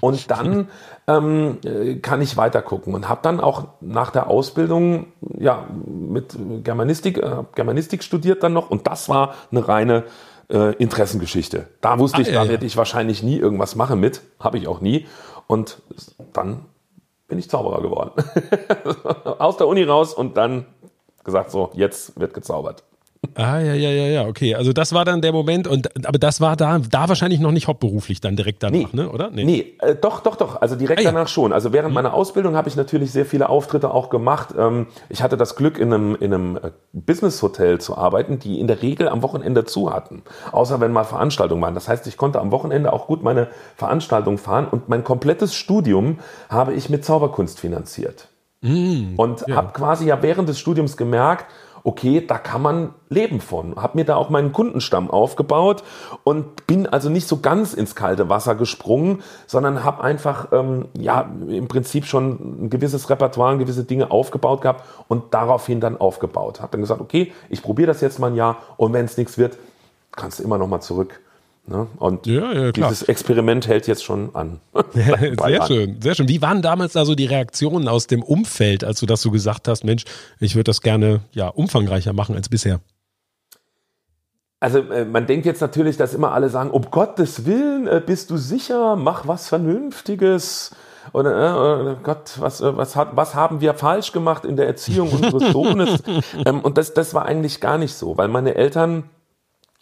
[0.00, 0.68] Und dann
[1.06, 5.06] ähm, äh, kann ich weiter gucken und habe dann auch nach der Ausbildung
[5.36, 10.04] ja mit Germanistik, äh, Germanistik studiert dann noch und das war eine reine
[10.50, 11.66] äh, Interessengeschichte.
[11.80, 12.50] Da wusste ah, ich, ja, da ja.
[12.50, 15.06] werde ich wahrscheinlich nie irgendwas machen mit, habe ich auch nie.
[15.46, 15.82] Und
[16.32, 16.66] dann
[17.26, 18.12] bin ich Zauberer geworden.
[19.38, 20.66] Aus der Uni raus und dann
[21.24, 22.84] gesagt, so, jetzt wird gezaubert.
[23.34, 24.54] Ah, ja, ja, ja, ja, okay.
[24.54, 27.66] Also das war dann der Moment, und aber das war da, da wahrscheinlich noch nicht
[27.66, 29.02] hauptberuflich dann direkt danach, nee.
[29.02, 29.10] ne?
[29.10, 29.30] Oder?
[29.30, 30.60] Nee, nee äh, doch, doch, doch.
[30.60, 31.10] Also direkt ah, ja.
[31.12, 31.52] danach schon.
[31.52, 31.94] Also während mhm.
[31.94, 34.54] meiner Ausbildung habe ich natürlich sehr viele Auftritte auch gemacht.
[34.56, 38.66] Ähm, ich hatte das Glück, in einem, in einem äh, Business-Hotel zu arbeiten, die in
[38.66, 40.22] der Regel am Wochenende zu hatten.
[40.52, 41.74] Außer wenn mal Veranstaltungen waren.
[41.74, 46.18] Das heißt, ich konnte am Wochenende auch gut meine Veranstaltung fahren und mein komplettes Studium
[46.48, 48.28] habe ich mit Zauberkunst finanziert.
[48.60, 49.54] Mhm, und ja.
[49.54, 51.46] habe quasi ja während des Studiums gemerkt,
[51.88, 53.76] okay, da kann man leben von.
[53.76, 55.82] Habe mir da auch meinen Kundenstamm aufgebaut
[56.22, 61.30] und bin also nicht so ganz ins kalte Wasser gesprungen, sondern habe einfach ähm, ja
[61.48, 66.60] im Prinzip schon ein gewisses Repertoire, gewisse Dinge aufgebaut gehabt und daraufhin dann aufgebaut.
[66.60, 69.38] Habe dann gesagt, okay, ich probiere das jetzt mal ein Jahr und wenn es nichts
[69.38, 69.56] wird,
[70.12, 71.22] kannst du immer noch mal zurück
[71.68, 71.86] Ne?
[71.98, 74.60] Und ja, ja, dieses Experiment hält jetzt schon an.
[74.92, 76.28] sehr schön, sehr schön.
[76.28, 79.68] Wie waren damals da so die Reaktionen aus dem Umfeld, als du das so gesagt
[79.68, 80.04] hast, Mensch,
[80.40, 82.80] ich würde das gerne ja umfangreicher machen als bisher?
[84.60, 88.30] Also äh, man denkt jetzt natürlich, dass immer alle sagen, um Gottes Willen, äh, bist
[88.30, 90.72] du sicher, mach was Vernünftiges.
[91.12, 95.52] Oder äh, Gott, was, was, hat, was haben wir falsch gemacht in der Erziehung unseres
[95.52, 96.02] Sohnes?
[96.44, 99.04] ähm, und das, das war eigentlich gar nicht so, weil meine Eltern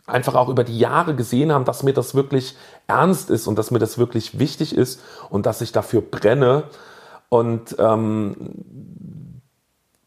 [0.07, 3.71] einfach auch über die Jahre gesehen haben, dass mir das wirklich ernst ist und dass
[3.71, 6.65] mir das wirklich wichtig ist und dass ich dafür brenne.
[7.29, 8.37] Und ähm,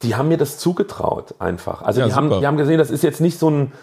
[0.01, 1.81] die haben mir das zugetraut einfach.
[1.81, 3.73] Also ja, die, haben, die haben gesehen, das ist jetzt nicht so ein,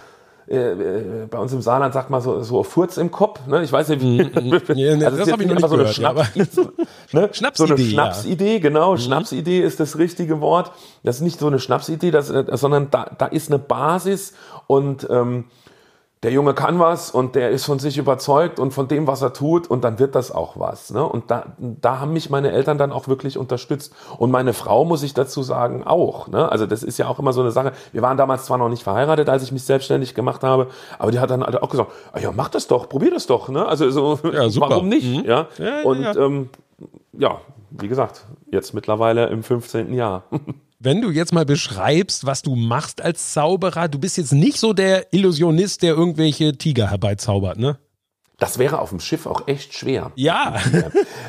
[0.49, 3.47] äh, äh, bei uns im Saarland sagt man so, so Furz im Kopf.
[3.47, 3.63] Ne?
[3.63, 4.17] Ich weiß nicht, wie.
[4.47, 6.71] Mm, mm, also das habe ich noch nicht so gehört, so,
[7.13, 7.29] ne?
[7.33, 7.67] Schnapsidee.
[7.67, 8.59] So eine Schnapsidee, ja.
[8.61, 8.93] genau.
[8.93, 8.99] Mhm.
[8.99, 10.73] Schnapsidee ist das richtige Wort.
[11.03, 14.35] Das ist nicht so eine Schnapsidee, das, äh, sondern da, da ist eine Basis
[14.67, 15.45] und ähm,
[16.23, 19.35] der Junge kann was und der ist von sich überzeugt und von dem, was er
[19.35, 20.91] tut und dann wird das auch was.
[20.91, 21.05] Ne?
[21.05, 23.95] Und da, da haben mich meine Eltern dann auch wirklich unterstützt.
[24.17, 26.29] Und meine Frau, muss ich dazu sagen, auch.
[26.29, 26.51] Ne?
[26.51, 27.73] Also das ist ja auch immer so eine Sache.
[27.93, 31.19] Wir waren damals zwar noch nicht verheiratet, als ich mich selbstständig gemacht habe, aber die
[31.19, 33.51] hat dann auch gesagt, ah ja, mach das doch, probier das doch.
[33.51, 33.67] Ne?
[33.67, 35.07] Also so, ja, warum nicht?
[35.07, 35.25] Mhm.
[35.27, 35.49] Ja?
[35.59, 35.83] ja?
[35.83, 36.17] und ja.
[36.17, 36.49] Ähm,
[37.13, 39.93] ja, wie gesagt, jetzt mittlerweile im 15.
[39.93, 40.25] Jahr.
[40.79, 44.73] wenn du jetzt mal beschreibst, was du machst als Zauberer, du bist jetzt nicht so
[44.73, 47.79] der Illusionist, der irgendwelche Tiger herbeizaubert, ne?
[48.39, 50.13] Das wäre auf dem Schiff auch echt schwer.
[50.15, 50.57] Ja.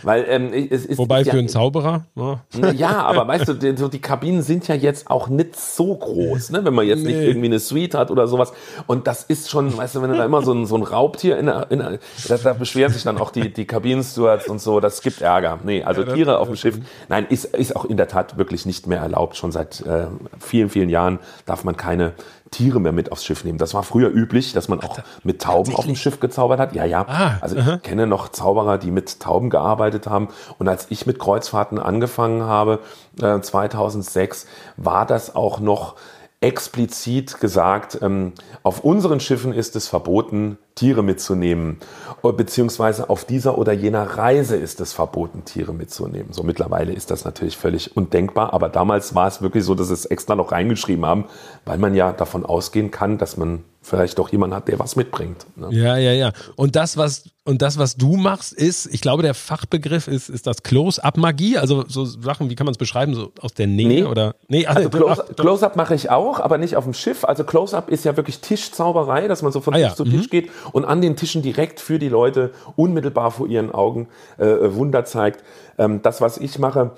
[0.04, 0.98] Weil ähm, es ist.
[0.98, 2.04] Wobei für ja, einen Zauberer.
[2.15, 2.72] Ja.
[2.72, 6.50] ja, aber weißt du, die, so die Kabinen sind ja jetzt auch nicht so groß,
[6.50, 6.65] ne?
[6.65, 7.13] wenn man jetzt nee.
[7.13, 8.52] nicht irgendwie eine Suite hat oder sowas.
[8.88, 11.38] Und das ist schon, weißt du, wenn du da immer so ein, so ein Raubtier
[11.38, 14.82] in der, in der da, da beschweren sich dann auch die, die Kabinenstewards und so,
[14.82, 15.60] das gibt Ärger.
[15.63, 18.65] Nee, also ja, Tiere auf dem Schiff, nein, ist, ist auch in der Tat wirklich
[18.65, 19.38] nicht mehr erlaubt.
[19.38, 20.08] Schon seit äh,
[20.39, 22.13] vielen, vielen Jahren darf man keine
[22.51, 23.57] Tiere mehr mit aufs Schiff nehmen.
[23.57, 26.73] Das war früher üblich, dass man auch mit Tauben auf dem Schiff gezaubert hat.
[26.73, 27.05] Ja, ja.
[27.07, 30.29] Ah, also ich kenne noch Zauberer, die mit Tauben gearbeitet haben.
[30.57, 32.79] Und als ich mit Kreuzfahrten angefangen habe,
[33.21, 35.95] äh, 2006, war das auch noch
[36.39, 41.80] explizit gesagt, ähm, auf unseren Schiffen ist es verboten, Tiere mitzunehmen,
[42.21, 46.34] beziehungsweise auf dieser oder jener Reise ist es verboten, Tiere mitzunehmen.
[46.34, 50.06] So mittlerweile ist das natürlich völlig undenkbar, aber damals war es wirklich so, dass es
[50.06, 51.26] extra noch reingeschrieben haben,
[51.65, 55.45] weil man ja davon ausgehen kann, dass man vielleicht doch jemanden hat, der was mitbringt.
[55.56, 55.69] Ne?
[55.71, 56.32] Ja, ja, ja.
[56.56, 60.47] Und das, was und das, was du machst, ist, ich glaube, der Fachbegriff ist, ist
[60.47, 61.58] das Close-Up-Magie.
[61.58, 64.04] Also so Sachen, wie kann man es beschreiben, so aus der Nähe nee.
[64.04, 64.36] oder?
[64.50, 67.23] Nee, also, also Close-Up mache ich auch, aber nicht auf dem Schiff.
[67.23, 69.95] Also Close-Up ist ja wirklich Tischzauberei, dass man so von ah, Tisch ja.
[69.95, 70.30] zu Tisch mhm.
[70.30, 75.06] geht und an den Tischen direkt für die Leute unmittelbar vor ihren Augen äh, Wunder
[75.06, 75.41] zeigt.
[75.78, 76.91] Ähm, das, was ich mache,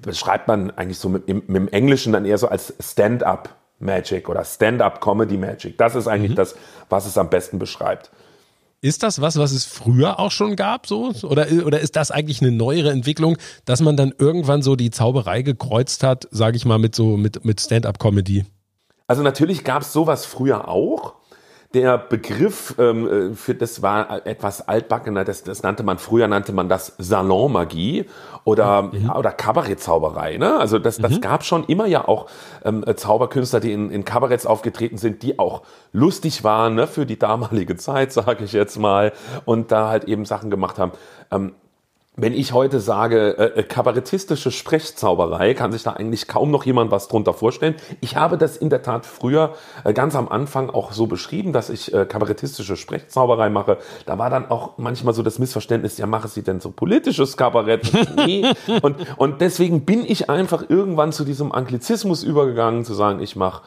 [0.00, 4.28] beschreibt man eigentlich so mit, mit, mit dem Englischen dann eher so als Stand-up Magic
[4.28, 5.76] oder Stand-up Comedy Magic.
[5.78, 6.36] Das ist eigentlich mhm.
[6.36, 6.54] das,
[6.88, 8.10] was es am besten beschreibt.
[8.82, 11.12] Ist das was, was es früher auch schon gab, so?
[11.22, 15.42] Oder, oder ist das eigentlich eine neuere Entwicklung, dass man dann irgendwann so die Zauberei
[15.42, 18.44] gekreuzt hat, sage ich mal, mit so mit, mit Stand-up-Comedy?
[19.08, 21.15] Also natürlich gab es sowas früher auch
[21.76, 26.52] der Begriff ähm, äh, für das war etwas altbackener, das, das nannte man früher nannte
[26.52, 28.06] man das Salonmagie
[28.44, 29.10] oder mhm.
[29.10, 30.38] oder Kabarettzauberei.
[30.38, 30.56] Ne?
[30.56, 31.20] Also das, das mhm.
[31.20, 32.28] gab schon immer ja auch
[32.64, 35.62] ähm, Zauberkünstler, die in, in Kabaretts aufgetreten sind, die auch
[35.92, 36.86] lustig waren ne?
[36.86, 39.12] für die damalige Zeit, sage ich jetzt mal,
[39.44, 40.92] und da halt eben Sachen gemacht haben.
[41.30, 41.52] Ähm,
[42.16, 46.90] wenn ich heute sage, äh, äh, kabarettistische Sprechzauberei, kann sich da eigentlich kaum noch jemand
[46.90, 47.74] was drunter vorstellen.
[48.00, 51.68] Ich habe das in der Tat früher äh, ganz am Anfang auch so beschrieben, dass
[51.68, 53.76] ich äh, kabarettistische Sprechzauberei mache.
[54.06, 57.92] Da war dann auch manchmal so das Missverständnis, ja, mache sie denn so politisches Kabarett?
[58.26, 58.46] nee.
[58.80, 63.62] und, und deswegen bin ich einfach irgendwann zu diesem Anglizismus übergegangen, zu sagen, ich mache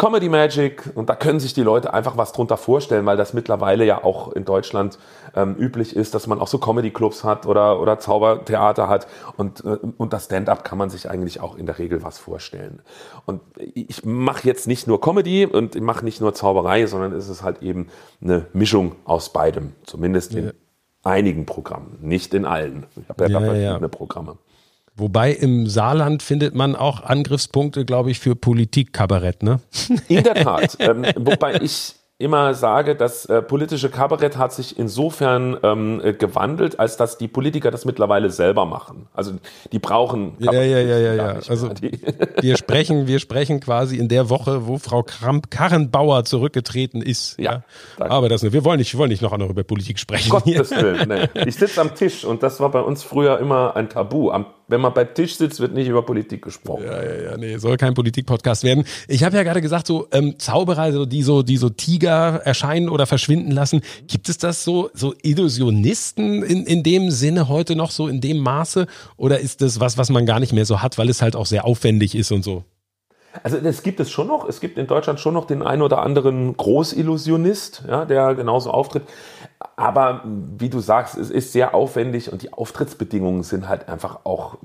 [0.00, 3.84] Comedy Magic und da können sich die Leute einfach was drunter vorstellen, weil das mittlerweile
[3.84, 4.98] ja auch in Deutschland
[5.36, 9.62] ähm, üblich ist, dass man auch so Comedy Clubs hat oder, oder Zaubertheater hat und,
[9.62, 9.76] äh,
[10.08, 12.80] das Stand-up kann man sich eigentlich auch in der Regel was vorstellen.
[13.26, 13.42] Und
[13.74, 17.42] ich mache jetzt nicht nur Comedy und ich mache nicht nur Zauberei, sondern es ist
[17.42, 17.88] halt eben
[18.22, 20.54] eine Mischung aus beidem, zumindest in
[21.02, 22.86] einigen Programmen, nicht in allen.
[22.96, 23.88] Ich habe ja, ja verschiedene ja.
[23.88, 24.38] Programme.
[24.96, 29.60] Wobei im Saarland findet man auch Angriffspunkte, glaube ich, für Politikkabarett, ne?
[30.08, 30.76] In der Tat.
[30.80, 36.78] ähm, wobei ich immer sage, das äh, politische Kabarett hat sich insofern ähm, äh, gewandelt,
[36.78, 39.06] als dass die Politiker das mittlerweile selber machen.
[39.14, 39.32] Also
[39.72, 41.40] die brauchen Kabarett Ja, ja, ja, ja, ja.
[41.48, 41.70] Also
[42.40, 47.38] wir sprechen, wir sprechen quasi in der Woche, wo Frau Kramp Karrenbauer zurückgetreten ist.
[47.38, 47.64] Ja.
[47.98, 48.10] ja.
[48.10, 50.28] Aber das wir wollen nicht, wir wollen nicht noch noch über Politik sprechen.
[50.28, 51.28] Gottes Willen, nee.
[51.46, 54.30] Ich sitze am Tisch und das war bei uns früher immer ein Tabu.
[54.30, 56.84] Am wenn man beim Tisch sitzt, wird nicht über Politik gesprochen.
[56.84, 58.84] Ja, ja, ja, nee, soll kein Politik-Podcast werden.
[59.08, 62.88] Ich habe ja gerade gesagt, so ähm, Zauberer, so, die so, die so Tiger erscheinen
[62.88, 63.82] oder verschwinden lassen.
[64.06, 68.38] Gibt es das so, so Illusionisten in, in dem Sinne heute noch so in dem
[68.38, 68.86] Maße?
[69.16, 71.46] Oder ist das was, was man gar nicht mehr so hat, weil es halt auch
[71.46, 72.64] sehr aufwendig ist und so?
[73.42, 74.48] Also das gibt es schon noch.
[74.48, 79.04] Es gibt in Deutschland schon noch den einen oder anderen Großillusionist, ja, der genauso auftritt.
[79.76, 84.56] Aber wie du sagst, es ist sehr aufwendig und die Auftrittsbedingungen sind halt einfach auch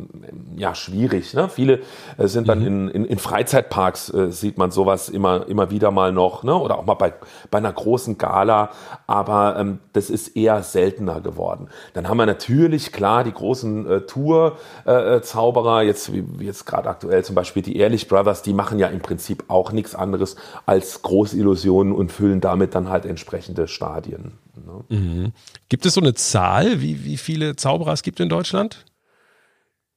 [0.55, 1.33] ja, schwierig.
[1.33, 1.49] Ne?
[1.49, 1.81] Viele
[2.17, 2.67] äh, sind dann mhm.
[2.67, 6.55] in, in, in, Freizeitparks, äh, sieht man sowas immer, immer wieder mal noch, ne?
[6.55, 7.13] oder auch mal bei,
[7.51, 8.69] bei einer großen Gala,
[9.05, 11.67] aber ähm, das ist eher seltener geworden.
[11.93, 17.23] Dann haben wir natürlich, klar, die großen äh, Tour-Zauberer, äh, jetzt, wie jetzt gerade aktuell
[17.25, 21.93] zum Beispiel die Ehrlich Brothers, die machen ja im Prinzip auch nichts anderes als Großillusionen
[21.93, 24.44] und füllen damit dann halt entsprechende Stadien.
[24.65, 24.83] Ne?
[24.89, 25.33] Mhm.
[25.69, 28.85] Gibt es so eine Zahl, wie, wie viele Zauberer es gibt in Deutschland?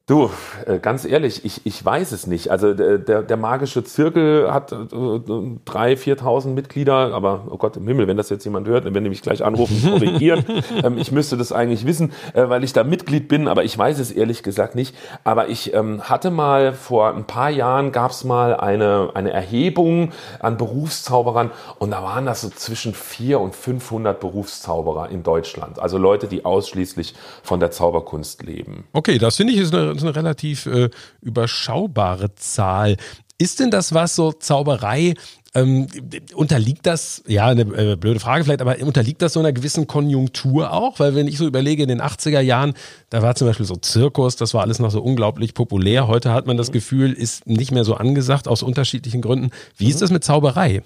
[0.08, 0.30] Du,
[0.64, 2.50] äh, ganz ehrlich, ich, ich weiß es nicht.
[2.50, 8.08] Also der, der magische Zirkel hat äh, 3.000, 4.000 Mitglieder, aber oh Gott im Himmel,
[8.08, 10.46] wenn das jetzt jemand hört, dann werden die mich gleich anrufen, korrigieren.
[10.82, 13.98] ähm, ich müsste das eigentlich wissen, äh, weil ich da Mitglied bin, aber ich weiß
[13.98, 14.96] es ehrlich gesagt nicht.
[15.24, 20.12] Aber ich ähm, hatte mal vor ein paar Jahren gab es mal eine, eine Erhebung
[20.40, 25.78] an Berufszauberern und da waren das so zwischen 400 und 500 Berufszauberer in Deutschland.
[25.78, 28.84] Also Leute, die ausschließlich von der Zauberkunst leben.
[28.94, 32.96] Okay, das finde ich ist eine ist eine relativ äh, überschaubare Zahl.
[33.40, 35.14] Ist denn das was, so Zauberei,
[35.54, 35.86] ähm,
[36.34, 40.72] unterliegt das, ja, eine äh, blöde Frage vielleicht, aber unterliegt das so einer gewissen Konjunktur
[40.72, 40.98] auch?
[40.98, 42.74] Weil wenn ich so überlege, in den 80er Jahren,
[43.10, 46.08] da war zum Beispiel so Zirkus, das war alles noch so unglaublich populär.
[46.08, 49.50] Heute hat man das Gefühl, ist nicht mehr so angesagt aus unterschiedlichen Gründen.
[49.76, 49.90] Wie mhm.
[49.90, 50.82] ist das mit Zauberei?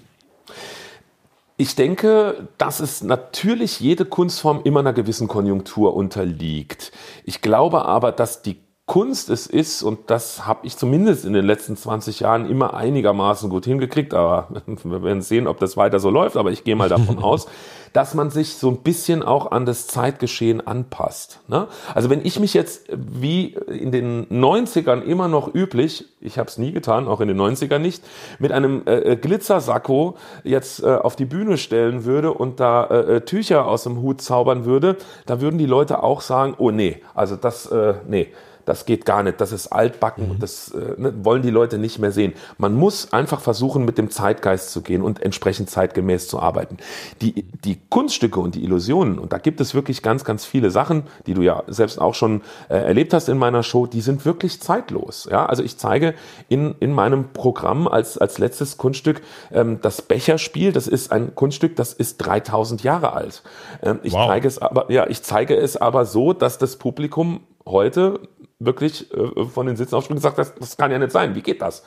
[1.57, 6.91] Ich denke, dass es natürlich jede Kunstform immer einer gewissen Konjunktur unterliegt.
[7.25, 11.45] Ich glaube aber, dass die Kunst es ist, und das habe ich zumindest in den
[11.45, 14.49] letzten 20 Jahren immer einigermaßen gut hingekriegt, aber
[14.83, 17.47] wir werden sehen, ob das weiter so läuft, aber ich gehe mal davon aus,
[17.93, 21.39] dass man sich so ein bisschen auch an das Zeitgeschehen anpasst.
[21.47, 21.67] Ne?
[21.93, 26.57] Also wenn ich mich jetzt wie in den 90ern immer noch üblich, ich habe es
[26.57, 28.03] nie getan, auch in den 90ern nicht,
[28.39, 33.15] mit einem äh, äh, Glitzersacko jetzt äh, auf die Bühne stellen würde und da äh,
[33.15, 37.01] äh, Tücher aus dem Hut zaubern würde, da würden die Leute auch sagen, oh nee,
[37.13, 38.27] also das, äh, nee
[38.65, 40.39] das geht gar nicht, das ist altbacken, mhm.
[40.39, 42.33] das äh, ne, wollen die Leute nicht mehr sehen.
[42.57, 46.77] Man muss einfach versuchen, mit dem Zeitgeist zu gehen und entsprechend zeitgemäß zu arbeiten.
[47.21, 51.03] Die, die Kunststücke und die Illusionen, und da gibt es wirklich ganz, ganz viele Sachen,
[51.27, 54.61] die du ja selbst auch schon äh, erlebt hast in meiner Show, die sind wirklich
[54.61, 55.27] zeitlos.
[55.29, 55.45] Ja?
[55.45, 56.13] Also ich zeige
[56.49, 59.21] in, in meinem Programm als, als letztes Kunststück
[59.51, 63.43] ähm, das Becherspiel, das ist ein Kunststück, das ist 3000 Jahre alt.
[63.81, 64.27] Ähm, ich wow.
[64.27, 68.19] zeige es aber, ja, ich zeige es aber so, dass das Publikum heute
[68.65, 71.41] wirklich äh, von den Sitzen aufspringen und sagt, das, das kann ja nicht sein, wie
[71.41, 71.83] geht das?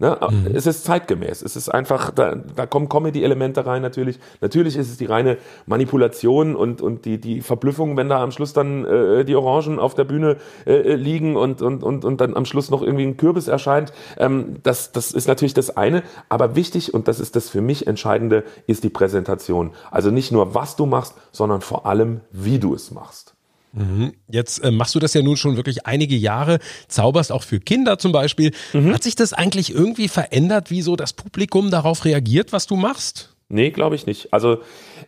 [0.00, 0.18] Ne?
[0.28, 0.50] Mhm.
[0.52, 1.42] Es ist zeitgemäß.
[1.42, 4.18] Es ist einfach, da, da kommen Comedy-Elemente rein natürlich.
[4.40, 8.52] Natürlich ist es die reine Manipulation und, und die, die Verblüffung, wenn da am Schluss
[8.52, 12.44] dann äh, die Orangen auf der Bühne äh, liegen und, und, und, und dann am
[12.44, 13.92] Schluss noch irgendwie ein Kürbis erscheint.
[14.18, 16.02] Ähm, das, das ist natürlich das eine.
[16.28, 19.70] Aber wichtig, und das ist das für mich Entscheidende, ist die Präsentation.
[19.92, 23.33] Also nicht nur, was du machst, sondern vor allem, wie du es machst.
[23.74, 24.12] Mhm.
[24.30, 26.58] Jetzt äh, machst du das ja nun schon wirklich einige Jahre,
[26.88, 28.52] zauberst auch für Kinder zum Beispiel.
[28.72, 28.94] Mhm.
[28.94, 33.34] Hat sich das eigentlich irgendwie verändert, wie so das Publikum darauf reagiert, was du machst?
[33.48, 34.32] Nee, glaube ich nicht.
[34.32, 34.58] Also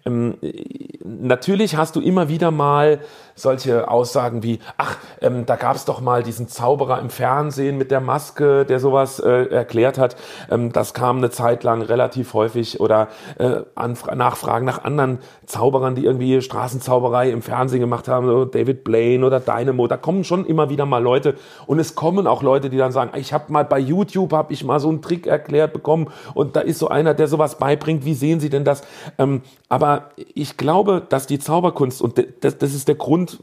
[0.04, 0.36] ähm,
[1.04, 3.00] natürlich hast du immer wieder mal
[3.36, 7.90] solche Aussagen wie, ach, ähm, da gab es doch mal diesen Zauberer im Fernsehen mit
[7.90, 10.16] der Maske, der sowas äh, erklärt hat.
[10.50, 13.60] Ähm, das kam eine Zeit lang relativ häufig oder äh,
[14.14, 19.38] Nachfragen nach anderen Zauberern, die irgendwie Straßenzauberei im Fernsehen gemacht haben, so David Blaine oder
[19.38, 19.86] Dynamo.
[19.86, 21.34] Da kommen schon immer wieder mal Leute
[21.66, 24.64] und es kommen auch Leute, die dann sagen, ich habe mal bei YouTube habe ich
[24.64, 28.06] mal so einen Trick erklärt bekommen und da ist so einer, der sowas beibringt.
[28.06, 28.82] Wie sehen Sie denn das?
[29.18, 29.85] Ähm, aber
[30.34, 33.38] ich glaube, dass die Zauberkunst und das, das ist der Grund Grund,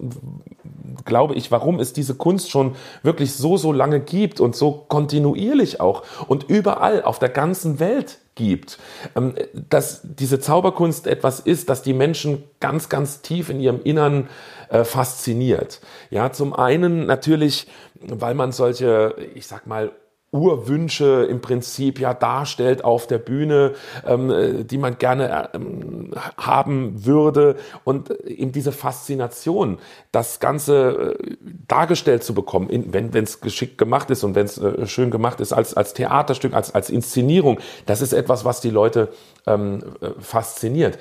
[1.06, 5.82] glaube ich, warum es diese Kunst schon wirklich so, so lange gibt und so kontinuierlich
[5.82, 8.78] auch und überall auf der ganzen Welt gibt,
[9.16, 9.36] ähm,
[9.70, 14.30] dass diese Zauberkunst etwas ist, das die Menschen ganz, ganz tief in ihrem Innern
[14.70, 15.82] äh, fasziniert.
[16.10, 17.68] Ja, zum einen natürlich,
[18.02, 19.92] weil man solche, ich sag mal,
[20.34, 23.74] Urwünsche im Prinzip ja darstellt auf der Bühne,
[24.06, 29.78] ähm, die man gerne ähm, haben würde und eben diese Faszination,
[30.12, 34.58] das Ganze äh, dargestellt zu bekommen, in, wenn es geschickt gemacht ist und wenn es
[34.58, 38.72] äh, schön gemacht ist als, als Theaterstück, als, als Inszenierung, das ist etwas, was die
[38.72, 39.10] Leute
[39.46, 40.98] ähm, äh, fasziniert.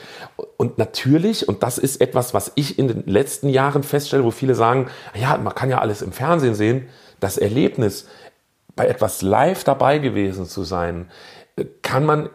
[0.59, 4.55] Und natürlich, und das ist etwas, was ich in den letzten Jahren feststelle, wo viele
[4.55, 6.88] sagen, ja, man kann ja alles im Fernsehen sehen,
[7.21, 8.09] das Erlebnis,
[8.77, 11.11] bei etwas live dabei gewesen zu sein,
[11.83, 12.31] kann man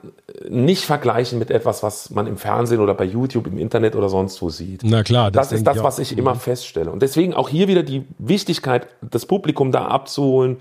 [0.47, 4.41] nicht vergleichen mit etwas, was man im Fernsehen oder bei YouTube, im Internet oder sonst
[4.41, 4.82] wo sieht.
[4.84, 6.39] Na klar, das, das ist das, was ich immer mhm.
[6.39, 6.91] feststelle.
[6.91, 10.58] Und deswegen auch hier wieder die Wichtigkeit, das Publikum da abzuholen,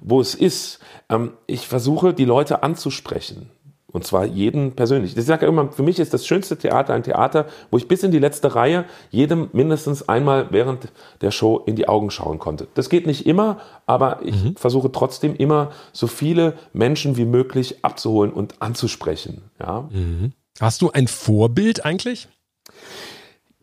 [0.00, 0.78] wo es ist.
[1.08, 3.50] Ähm, ich versuche, die Leute anzusprechen.
[3.92, 5.16] Und zwar jeden persönlich.
[5.16, 8.10] Ich sage immer, für mich ist das schönste Theater ein Theater, wo ich bis in
[8.10, 10.88] die letzte Reihe jedem mindestens einmal während
[11.20, 12.68] der Show in die Augen schauen konnte.
[12.74, 14.56] Das geht nicht immer, aber ich mhm.
[14.56, 19.42] versuche trotzdem immer so viele Menschen wie möglich abzuholen und anzusprechen.
[19.58, 19.88] Ja.
[19.90, 20.32] Mhm.
[20.60, 22.28] Hast du ein Vorbild eigentlich?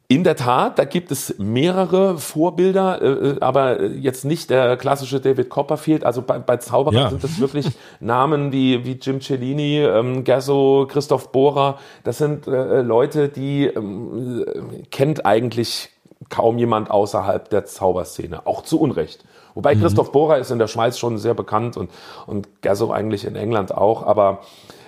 [0.10, 5.20] In der Tat, da gibt es mehrere Vorbilder, äh, äh, aber jetzt nicht der klassische
[5.20, 6.06] David Copperfield.
[6.06, 7.10] Also bei, bei Zauberern ja.
[7.10, 7.68] sind das wirklich
[8.00, 11.78] Namen wie, wie Jim Cellini, ähm, Gerso, Christoph Bohrer.
[12.06, 14.46] Das sind äh, Leute, die ähm,
[14.92, 15.90] kennt eigentlich
[16.30, 19.26] kaum jemand außerhalb der Zauberszene, auch zu Unrecht.
[19.56, 19.82] Wobei mhm.
[19.82, 21.92] Christoph Bohrer ist in der Schweiz schon sehr bekannt und,
[22.28, 24.40] und Gerso eigentlich in England auch, aber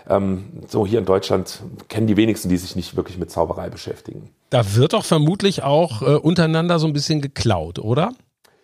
[0.09, 4.29] ähm, so hier in Deutschland kennen die wenigsten, die sich nicht wirklich mit Zauberei beschäftigen.
[4.49, 8.11] Da wird doch vermutlich auch äh, untereinander so ein bisschen geklaut, oder?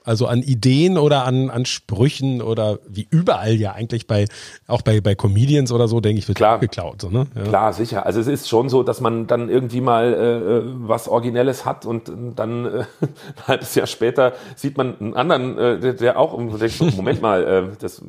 [0.06, 4.26] Also an Ideen oder an, an Sprüchen oder wie überall ja eigentlich bei,
[4.68, 7.02] auch bei, bei Comedians oder so, denke ich, wird klar, geklaut.
[7.02, 7.26] So, ne?
[7.36, 7.42] Ja.
[7.42, 8.06] Klar, sicher.
[8.06, 12.12] Also es ist schon so, dass man dann irgendwie mal äh, was Originelles hat und
[12.36, 12.70] dann äh,
[13.02, 17.24] ein halbes Jahr später sieht man einen anderen, äh, der, der auch und denkt, Moment
[17.24, 18.04] mal, äh, das,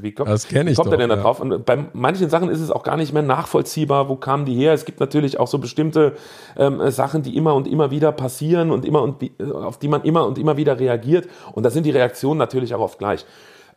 [0.00, 1.40] wie kommt, das wie kommt er denn da drauf?
[1.40, 4.72] Und bei manchen Sachen ist es auch gar nicht mehr nachvollziehbar, wo kamen die her?
[4.72, 6.14] Es gibt natürlich auch so bestimmte
[6.56, 10.26] ähm, Sachen, die immer und immer wieder passieren und immer und auf die man immer
[10.26, 11.28] und immer wieder reagiert.
[11.52, 13.24] Und da sind die Reaktionen natürlich auch oft gleich.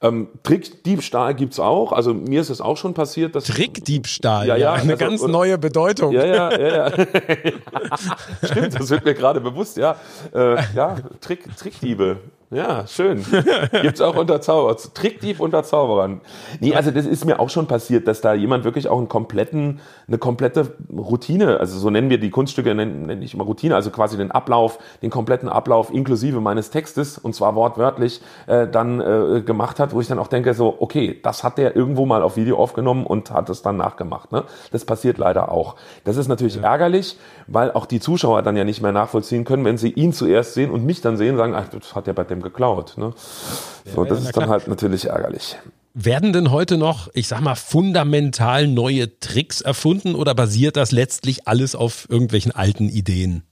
[0.02, 1.92] Ähm, Trickdiebstahl gibt's auch.
[1.92, 3.36] Also mir ist es auch schon passiert.
[3.36, 6.14] Dass, Trickdiebstahl, ja, ja, eine also, ganz oder, neue Bedeutung.
[6.14, 6.90] Ja, ja, ja.
[6.90, 7.06] ja.
[8.44, 9.98] Stimmt, das wird mir gerade bewusst, ja.
[10.34, 12.18] Äh, ja, Trick, Trickdiebe.
[12.52, 13.24] Ja, schön.
[13.84, 14.76] Gibt's auch unter Zauberer.
[14.96, 16.22] Trickdieb unter Zauberern.
[16.60, 19.82] Nee, also das ist mir auch schon passiert, dass da jemand wirklich auch einen kompletten,
[20.08, 23.92] eine komplette Routine, also so nennen wir die Kunststücke, nenne nenn ich immer Routine, also
[23.92, 29.42] quasi den Ablauf, den kompletten Ablauf inklusive meines Textes, und zwar wortwörtlich, äh, dann äh,
[29.42, 32.36] gemacht hat, wo ich dann auch denke, so, okay, das hat der irgendwo mal auf
[32.36, 34.32] Video aufgenommen und hat es dann nachgemacht.
[34.32, 34.44] Ne?
[34.72, 35.76] Das passiert leider auch.
[36.04, 36.64] Das ist natürlich ja.
[36.64, 37.20] ärgerlich,
[37.52, 40.72] weil auch die Zuschauer dann ja nicht mehr nachvollziehen können, wenn sie ihn zuerst sehen
[40.72, 42.98] und mich dann sehen, sagen, ach, das hat ja bei dem geklaut.
[42.98, 43.14] Ne?
[43.94, 45.58] So, das ist dann halt natürlich ärgerlich.
[45.94, 51.48] Werden denn heute noch, ich sag mal, fundamental neue Tricks erfunden oder basiert das letztlich
[51.48, 53.44] alles auf irgendwelchen alten Ideen?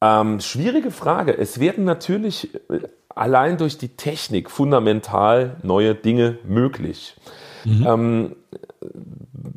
[0.00, 1.36] Ähm, schwierige Frage.
[1.36, 7.16] Es werden natürlich äh, allein durch die Technik fundamental neue Dinge möglich.
[7.64, 7.86] Mhm.
[7.86, 8.36] Ähm,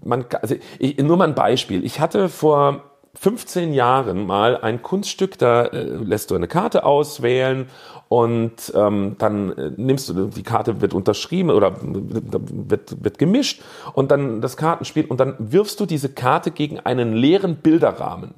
[0.04, 1.84] man, also ich, nur mal ein Beispiel.
[1.86, 2.84] Ich hatte vor
[3.16, 7.68] 15 Jahren mal ein Kunststück, da äh, lässt du eine Karte auswählen
[8.08, 13.62] und ähm, dann äh, nimmst du, die Karte wird unterschrieben oder wird, wird gemischt
[13.94, 18.36] und dann das Kartenspiel und dann wirfst du diese Karte gegen einen leeren Bilderrahmen.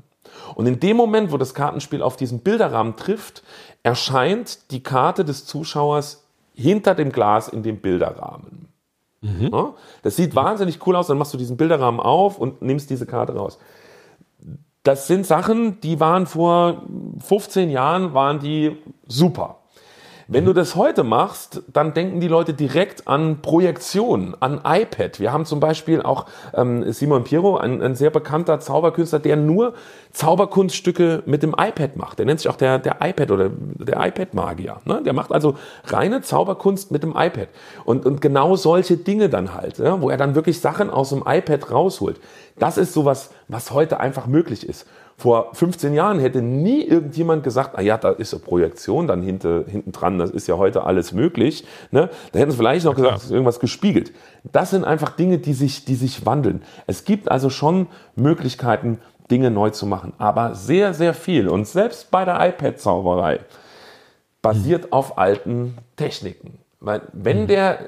[0.55, 3.43] Und in dem Moment, wo das Kartenspiel auf diesen Bilderrahmen trifft,
[3.83, 6.23] erscheint die Karte des Zuschauers
[6.53, 8.67] hinter dem Glas in dem Bilderrahmen.
[9.23, 9.49] Mhm.
[9.51, 9.73] Ja?
[10.03, 13.35] Das sieht wahnsinnig cool aus, dann machst du diesen Bilderrahmen auf und nimmst diese Karte
[13.35, 13.57] raus
[14.83, 16.83] das sind Sachen, die waren vor
[17.19, 19.59] 15 Jahren, waren die super.
[20.27, 25.19] Wenn du das heute machst, dann denken die Leute direkt an Projektion, an iPad.
[25.19, 29.73] Wir haben zum Beispiel auch ähm, Simon Piero, ein, ein sehr bekannter Zauberkünstler, der nur
[30.13, 32.19] Zauberkunststücke mit dem iPad macht.
[32.19, 34.77] Der nennt sich auch der, der iPad oder der iPad-Magier.
[34.85, 35.01] Ne?
[35.03, 37.49] Der macht also reine Zauberkunst mit dem iPad.
[37.83, 40.01] Und, und genau solche Dinge dann halt, ja?
[40.01, 42.21] wo er dann wirklich Sachen aus dem iPad rausholt.
[42.57, 44.87] Das ist sowas, was heute einfach möglich ist.
[45.17, 49.65] Vor 15 Jahren hätte nie irgendjemand gesagt, ah ja, da ist eine Projektion dann hinten,
[49.67, 51.65] hinten dran, das ist ja heute alles möglich.
[51.91, 52.09] Ne?
[52.31, 54.11] Da hätten sie vielleicht noch gesagt, irgendwas gespiegelt.
[54.51, 56.63] Das sind einfach Dinge, die sich, die sich wandeln.
[56.87, 58.99] Es gibt also schon Möglichkeiten,
[59.31, 61.47] Dinge neu zu machen, aber sehr, sehr viel.
[61.47, 63.39] Und selbst bei der iPad-Zauberei
[64.41, 66.59] basiert auf alten Techniken.
[66.79, 67.47] Weil wenn mhm.
[67.47, 67.79] der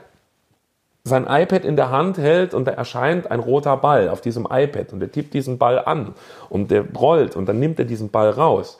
[1.05, 4.91] sein iPad in der Hand hält und da erscheint ein roter Ball auf diesem iPad
[4.91, 6.15] und er tippt diesen Ball an
[6.49, 8.79] und der rollt und dann nimmt er diesen Ball raus,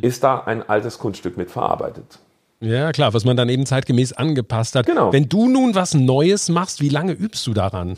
[0.00, 2.20] ist da ein altes Kunststück mit verarbeitet.
[2.60, 4.86] Ja, klar, was man dann eben zeitgemäß angepasst hat.
[4.86, 5.12] Genau.
[5.12, 7.96] Wenn du nun was Neues machst, wie lange übst du daran?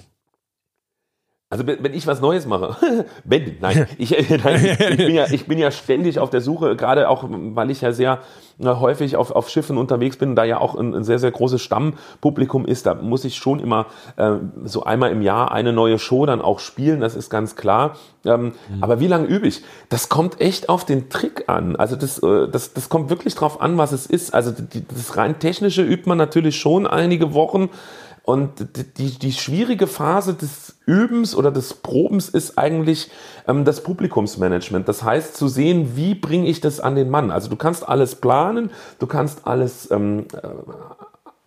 [1.54, 2.76] Also wenn ich was Neues mache,
[3.24, 7.08] wenn, nein, ich, nein, ich, bin ja, ich bin ja ständig auf der Suche, gerade
[7.08, 8.18] auch, weil ich ja sehr
[8.60, 12.66] häufig auf, auf Schiffen unterwegs bin, da ja auch ein, ein sehr, sehr großes Stammpublikum
[12.66, 13.86] ist, da muss ich schon immer
[14.16, 14.32] äh,
[14.64, 17.96] so einmal im Jahr eine neue Show dann auch spielen, das ist ganz klar.
[18.24, 18.82] Ähm, mhm.
[18.82, 19.62] Aber wie lange übe ich?
[19.90, 21.76] Das kommt echt auf den Trick an.
[21.76, 24.34] Also das, äh, das, das kommt wirklich drauf an, was es ist.
[24.34, 27.70] Also die, das rein technische übt man natürlich schon einige Wochen.
[28.24, 33.10] Und die, die schwierige Phase des Übens oder des Probens ist eigentlich
[33.46, 34.88] ähm, das Publikumsmanagement.
[34.88, 37.30] Das heißt, zu sehen, wie bringe ich das an den Mann.
[37.30, 40.48] Also du kannst alles planen, du kannst alles ähm, äh,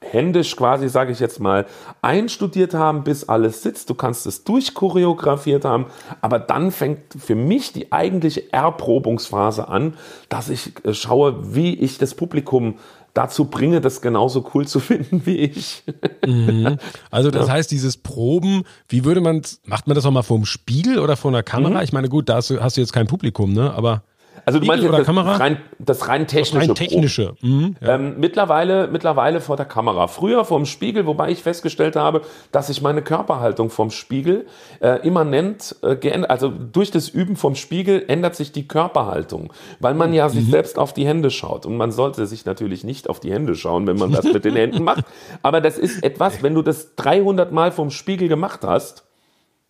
[0.02, 1.66] händisch quasi, sage ich jetzt mal,
[2.04, 3.90] einstudiert haben, bis alles sitzt.
[3.90, 5.88] Du kannst es durchchoreografiert haben,
[6.22, 9.96] aber dann fängt für mich die eigentliche Erprobungsphase an,
[10.30, 12.76] dass ich äh, schaue, wie ich das Publikum
[13.18, 15.84] dazu bringe, das genauso cool zu finden wie ich.
[16.26, 16.78] Mhm.
[17.10, 17.54] Also das ja.
[17.54, 21.18] heißt, dieses Proben, wie würde man, macht man das auch mal vor dem Spiegel oder
[21.18, 21.80] vor einer Kamera?
[21.80, 21.84] Mhm.
[21.84, 23.74] Ich meine, gut, da hast du, hast du jetzt kein Publikum, ne?
[23.74, 24.04] Aber
[24.48, 25.36] also du meinst oder das, Kamera?
[25.36, 26.68] Rein, das rein technische.
[26.68, 27.36] Das rein technische.
[27.42, 27.96] Mhm, ja.
[27.96, 30.08] ähm, mittlerweile, mittlerweile vor der Kamera.
[30.08, 32.22] Früher vorm Spiegel, wobei ich festgestellt habe,
[32.54, 34.48] dass sich meine Körperhaltung vom Spiegel
[34.80, 39.96] äh, immanent äh, geändert, also durch das Üben vom Spiegel ändert sich die Körperhaltung, weil
[39.96, 40.32] man ja mhm.
[40.32, 43.54] sich selbst auf die Hände schaut und man sollte sich natürlich nicht auf die Hände
[43.54, 45.04] schauen, wenn man das mit den Händen macht.
[45.44, 49.07] Aber das ist etwas, wenn du das 300 Mal vom Spiegel gemacht hast,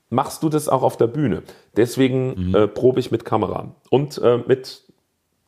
[0.10, 1.44] machst du das auch auf der Bühne.
[1.76, 2.56] Deswegen mhm.
[2.56, 4.84] äh, probe ich mit Kamera und äh, mit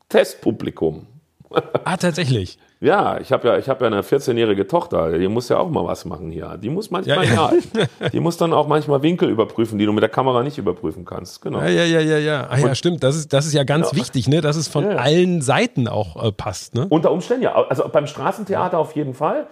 [0.10, 1.08] Testpublikum.
[1.52, 2.60] ah, tatsächlich.
[2.82, 5.86] Ja, ich habe ja, ich habe ja eine 14-jährige Tochter, die muss ja auch mal
[5.86, 6.58] was machen hier.
[6.58, 8.10] Die muss manchmal ja, ja.
[8.14, 11.42] die muss dann auch manchmal Winkel überprüfen, die du mit der Kamera nicht überprüfen kannst.
[11.42, 11.60] Genau.
[11.60, 12.48] Ja, ja, ja, ja, ja.
[12.50, 13.04] Ah, ja, stimmt.
[13.04, 13.98] Das ist, das ist ja ganz ja.
[13.98, 16.88] wichtig, ne, dass es von allen Seiten auch äh, passt, ne?
[16.90, 17.54] Unter Umständen ja.
[17.54, 19.48] Also beim Straßentheater auf jeden Fall.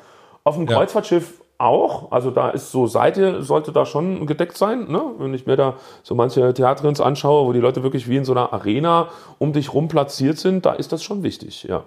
[0.45, 2.11] Auf dem Kreuzfahrtschiff auch.
[2.11, 4.91] Also da ist so Seite, sollte da schon gedeckt sein.
[4.91, 5.01] Ne?
[5.17, 8.33] Wenn ich mir da so manche Theatrins anschaue, wo die Leute wirklich wie in so
[8.33, 9.09] einer Arena
[9.39, 11.83] um dich rum platziert sind, da ist das schon wichtig, ja.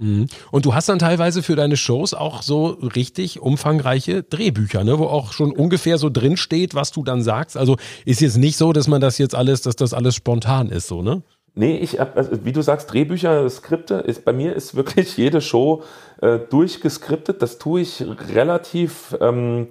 [0.00, 0.26] Mhm.
[0.50, 5.04] Und du hast dann teilweise für deine Shows auch so richtig umfangreiche Drehbücher, ne, wo
[5.04, 7.56] auch schon ungefähr so drin steht, was du dann sagst.
[7.56, 7.76] Also
[8.06, 11.02] ist jetzt nicht so, dass man das jetzt alles, dass das alles spontan ist, so,
[11.02, 11.22] ne?
[11.54, 15.82] Nee, ich also wie du sagst, Drehbücher, Skripte, ist, bei mir ist wirklich jede Show
[16.20, 17.42] äh, durchgeskriptet.
[17.42, 19.68] Das tue ich relativ ähm,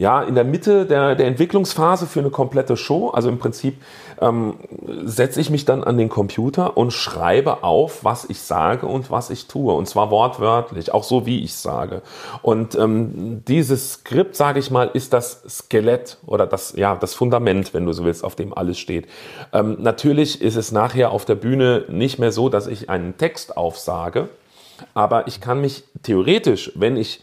[0.00, 3.10] ja, in der Mitte der, der Entwicklungsphase für eine komplette Show.
[3.10, 3.76] Also im Prinzip
[4.18, 4.54] ähm,
[5.04, 9.28] setze ich mich dann an den Computer und schreibe auf, was ich sage und was
[9.28, 9.74] ich tue.
[9.74, 12.00] Und zwar wortwörtlich, auch so wie ich sage.
[12.40, 17.74] Und ähm, dieses Skript, sage ich mal, ist das Skelett oder das, ja, das Fundament,
[17.74, 19.06] wenn du so willst, auf dem alles steht.
[19.52, 23.54] Ähm, natürlich ist es nachher auf der Bühne nicht mehr so, dass ich einen Text
[23.54, 24.30] aufsage,
[24.94, 27.20] aber ich kann mich theoretisch, wenn ich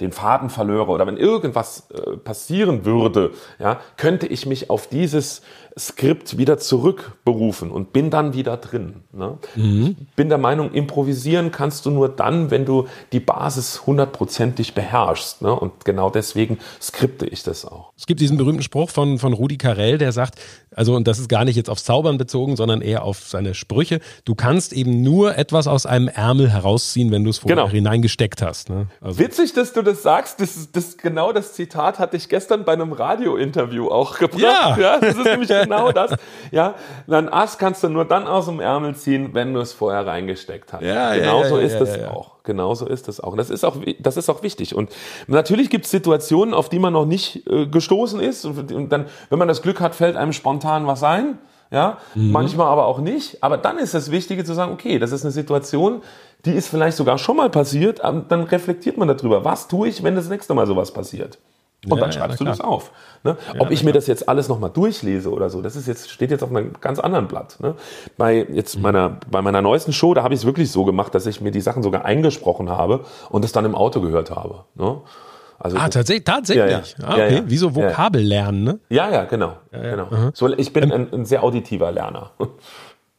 [0.00, 5.42] den Faden verlöre oder wenn irgendwas äh, passieren würde, ja, könnte ich mich auf dieses
[5.78, 9.02] Skript wieder zurückberufen und bin dann wieder drin.
[9.12, 9.38] Ne?
[9.54, 9.96] Mhm.
[10.16, 15.42] Bin der Meinung, improvisieren kannst du nur dann, wenn du die Basis hundertprozentig beherrschst.
[15.42, 15.52] Ne?
[15.54, 17.92] Und genau deswegen skripte ich das auch.
[17.96, 20.40] Es gibt diesen berühmten Spruch von, von Rudi Carell, der sagt,
[20.78, 23.98] also und das ist gar nicht jetzt aufs Zaubern bezogen, sondern eher auf seine Sprüche,
[24.24, 27.68] du kannst eben nur etwas aus einem Ärmel herausziehen, wenn du es vorher genau.
[27.68, 28.70] hineingesteckt hast.
[28.70, 28.86] Ne?
[29.00, 29.18] Also.
[29.18, 30.40] Witzig, dass du das sagst.
[30.40, 34.40] Das, das, genau das Zitat hatte ich gestern bei einem Radiointerview auch gebracht.
[34.40, 34.78] Ja.
[34.78, 36.14] ja das ist nämlich genau das.
[36.52, 36.76] Ja,
[37.08, 40.72] ein Ass kannst du nur dann aus dem Ärmel ziehen, wenn du es vorher reingesteckt
[40.72, 40.82] hast.
[40.82, 42.37] Ja, genau ja, so ist es auch.
[42.48, 43.36] Genauso ist es auch.
[43.36, 44.74] Das ist auch, das ist auch wichtig.
[44.74, 44.88] Und
[45.26, 48.46] natürlich gibt es Situationen, auf die man noch nicht äh, gestoßen ist.
[48.46, 51.36] Und dann, wenn man das Glück hat, fällt einem spontan was ein.
[51.70, 52.32] Ja, mhm.
[52.32, 53.44] manchmal aber auch nicht.
[53.44, 56.00] Aber dann ist das Wichtige zu sagen, okay, das ist eine Situation,
[56.46, 58.00] die ist vielleicht sogar schon mal passiert.
[58.02, 59.44] Dann reflektiert man darüber.
[59.44, 61.36] Was tue ich, wenn das nächste Mal sowas passiert?
[61.84, 62.90] Und ja, dann schreibst ja, du das auf.
[63.22, 63.36] Ne?
[63.54, 66.32] Ja, Ob ich mir das jetzt alles nochmal durchlese oder so, das ist jetzt, steht
[66.32, 67.58] jetzt auf einem ganz anderen Blatt.
[67.60, 67.76] Ne?
[68.16, 68.82] Bei jetzt mhm.
[68.82, 71.52] meiner, bei meiner neuesten Show, da habe ich es wirklich so gemacht, dass ich mir
[71.52, 74.64] die Sachen sogar eingesprochen habe und es dann im Auto gehört habe.
[74.74, 75.00] Ne?
[75.60, 76.24] Also, ah, tatsächlich?
[76.24, 76.96] tatsächlich.
[76.98, 77.08] Ja, ja.
[77.08, 77.36] Ah, okay.
[77.36, 78.80] ja, Wie so Vokabel lernen, ne?
[78.90, 79.54] Ja, ja, genau.
[79.72, 80.30] genau.
[80.32, 82.30] So, ich bin ähm, ein, ein sehr auditiver Lerner.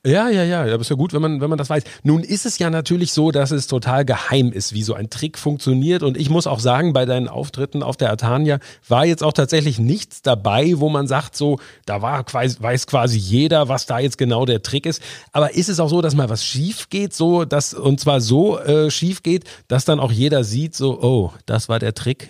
[0.05, 1.83] Ja, ja, ja, aber ist ja gut, wenn man, wenn man das weiß.
[2.03, 5.37] Nun ist es ja natürlich so, dass es total geheim ist, wie so ein Trick
[5.37, 6.03] funktioniert.
[6.03, 9.77] Und ich muss auch sagen, bei deinen Auftritten auf der Atania war jetzt auch tatsächlich
[9.77, 14.45] nichts dabei, wo man sagt, so, da war weiß quasi jeder, was da jetzt genau
[14.45, 15.01] der Trick ist.
[15.33, 18.57] Aber ist es auch so, dass mal was schief geht, so, dass, und zwar so
[18.57, 22.29] äh, schief geht, dass dann auch jeder sieht, so, oh, das war der Trick?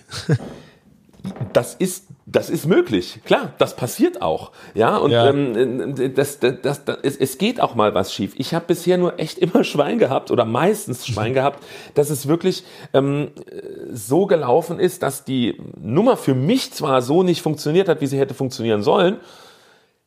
[1.54, 5.30] das ist das ist möglich, klar, das passiert auch, ja und ja.
[5.30, 8.34] Ähm, das, das, das, das, es, es geht auch mal was schief.
[8.38, 11.64] Ich habe bisher nur echt immer Schwein gehabt oder meistens Schwein gehabt,
[11.96, 12.64] dass es wirklich
[12.94, 13.32] ähm,
[13.92, 18.20] so gelaufen ist, dass die Nummer für mich zwar so nicht funktioniert hat, wie sie
[18.20, 19.18] hätte funktionieren sollen,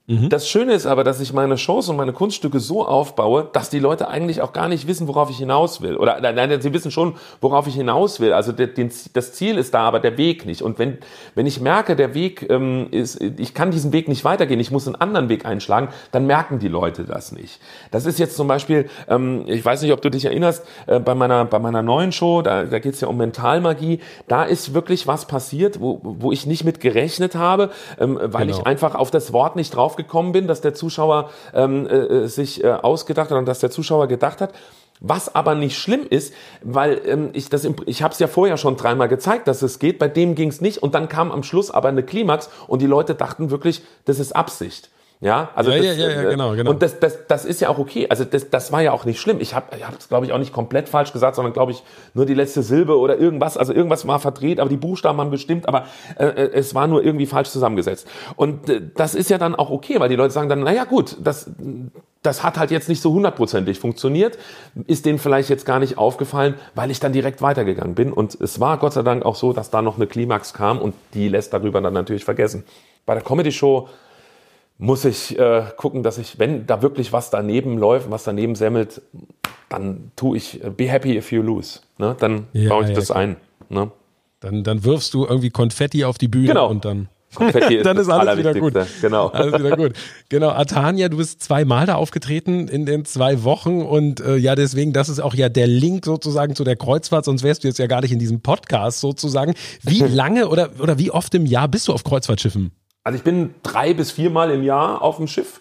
[0.08, 0.28] Mhm.
[0.30, 3.78] Das Schöne ist aber, dass ich meine Shows und meine Kunststücke so aufbaue, dass die
[3.78, 5.96] Leute eigentlich auch gar nicht wissen, worauf ich hinaus will.
[5.96, 8.32] Oder nein, sie wissen schon, worauf ich hinaus will.
[8.32, 10.60] Also der, den, das Ziel ist da, aber der Weg nicht.
[10.60, 10.98] Und wenn,
[11.36, 14.88] wenn ich merke, der Weg ähm, ist, ich kann diesen Weg nicht weitergehen, ich muss
[14.88, 17.60] einen anderen Weg einschlagen, dann merken die Leute das nicht.
[17.92, 21.14] Das ist jetzt zum Beispiel, ähm, ich weiß nicht, ob du dich erinnerst, äh, bei
[21.14, 25.06] meiner bei meiner neuen Show, da, da geht es ja um Mentalmagie, da ist wirklich
[25.06, 28.58] was passiert, wo, wo ich nicht mit gerechnet habe, ähm, weil genau.
[28.58, 32.26] ich einfach auf das Wort nicht drauf gekommen bin, dass der Zuschauer ähm, äh, äh,
[32.26, 34.52] sich äh, ausgedacht hat und dass der Zuschauer gedacht hat.
[35.00, 36.32] Was aber nicht schlimm ist,
[36.62, 39.98] weil ähm, ich das, ich habe es ja vorher schon dreimal gezeigt, dass es geht.
[39.98, 42.86] Bei dem ging es nicht und dann kam am Schluss aber eine Klimax und die
[42.86, 44.90] Leute dachten wirklich, das ist Absicht.
[45.22, 46.70] Ja, also ja, das, ja, ja, ja, genau, genau.
[46.72, 48.08] Und das, das, das ist ja auch okay.
[48.10, 49.38] Also das, das war ja auch nicht schlimm.
[49.38, 52.26] Ich habe ich es, glaube ich, auch nicht komplett falsch gesagt, sondern glaube ich nur
[52.26, 53.56] die letzte Silbe oder irgendwas.
[53.56, 55.86] Also irgendwas war verdreht, aber die Buchstaben haben bestimmt, aber
[56.18, 58.08] äh, äh, es war nur irgendwie falsch zusammengesetzt.
[58.34, 61.16] Und äh, das ist ja dann auch okay, weil die Leute sagen dann, naja gut,
[61.22, 61.48] das,
[62.22, 64.38] das hat halt jetzt nicht so hundertprozentig funktioniert,
[64.88, 68.12] ist denen vielleicht jetzt gar nicht aufgefallen, weil ich dann direkt weitergegangen bin.
[68.12, 70.96] Und es war Gott sei Dank auch so, dass da noch eine Klimax kam und
[71.14, 72.64] die lässt darüber dann natürlich vergessen.
[73.06, 73.88] Bei der Comedy-Show
[74.82, 79.00] muss ich äh, gucken, dass ich, wenn da wirklich was daneben läuft, was daneben semmelt,
[79.68, 81.78] dann tue ich, äh, be happy if you lose.
[81.98, 82.16] Ne?
[82.18, 83.18] Dann ja, baue ich ja, das klar.
[83.18, 83.36] ein.
[83.68, 83.92] Ne?
[84.40, 86.68] Dann, dann wirfst du irgendwie Konfetti auf die Bühne genau.
[86.68, 87.08] und dann.
[87.36, 88.74] Konfetti ist dann ist alles wieder gut.
[89.00, 89.28] Genau.
[89.32, 89.92] Alles wieder gut.
[90.28, 90.48] Genau.
[90.48, 95.08] Atania, du bist zweimal da aufgetreten in den zwei Wochen und äh, ja, deswegen, das
[95.08, 98.00] ist auch ja der Link sozusagen zu der Kreuzfahrt, sonst wärst du jetzt ja gar
[98.00, 99.54] nicht in diesem Podcast sozusagen.
[99.84, 102.72] Wie lange oder, oder wie oft im Jahr bist du auf Kreuzfahrtschiffen?
[103.04, 105.60] Also ich bin drei bis viermal im Jahr auf dem Schiff.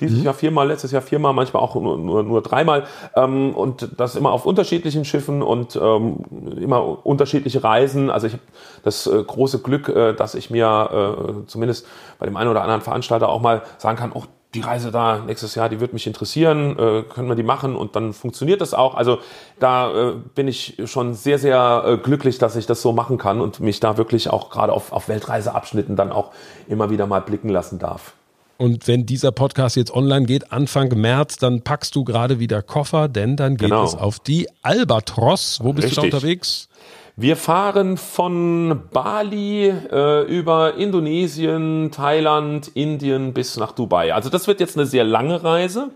[0.00, 0.24] Dieses mhm.
[0.24, 2.84] Jahr viermal, letztes Jahr viermal, manchmal auch nur, nur, nur dreimal.
[3.14, 6.24] Ähm, und das immer auf unterschiedlichen Schiffen und ähm,
[6.60, 8.10] immer unterschiedliche Reisen.
[8.10, 8.42] Also ich habe
[8.82, 11.86] das äh, große Glück, äh, dass ich mir äh, zumindest
[12.18, 14.24] bei dem einen oder anderen Veranstalter auch mal sagen kann, oh,
[14.54, 17.96] die Reise da nächstes Jahr, die wird mich interessieren, äh, können wir die machen und
[17.96, 18.94] dann funktioniert das auch.
[18.94, 19.18] Also
[19.58, 23.40] da äh, bin ich schon sehr, sehr äh, glücklich, dass ich das so machen kann
[23.40, 26.30] und mich da wirklich auch gerade auf, auf Weltreiseabschnitten dann auch
[26.68, 28.14] immer wieder mal blicken lassen darf.
[28.56, 33.08] Und wenn dieser Podcast jetzt online geht, Anfang März, dann packst du gerade wieder Koffer,
[33.08, 33.84] denn dann geht genau.
[33.84, 35.58] es auf die Albatros.
[35.60, 36.04] Wo bist Richtig.
[36.04, 36.68] du da unterwegs?
[37.16, 44.12] Wir fahren von Bali äh, über Indonesien, Thailand, Indien bis nach Dubai.
[44.12, 45.90] Also das wird jetzt eine sehr lange Reise.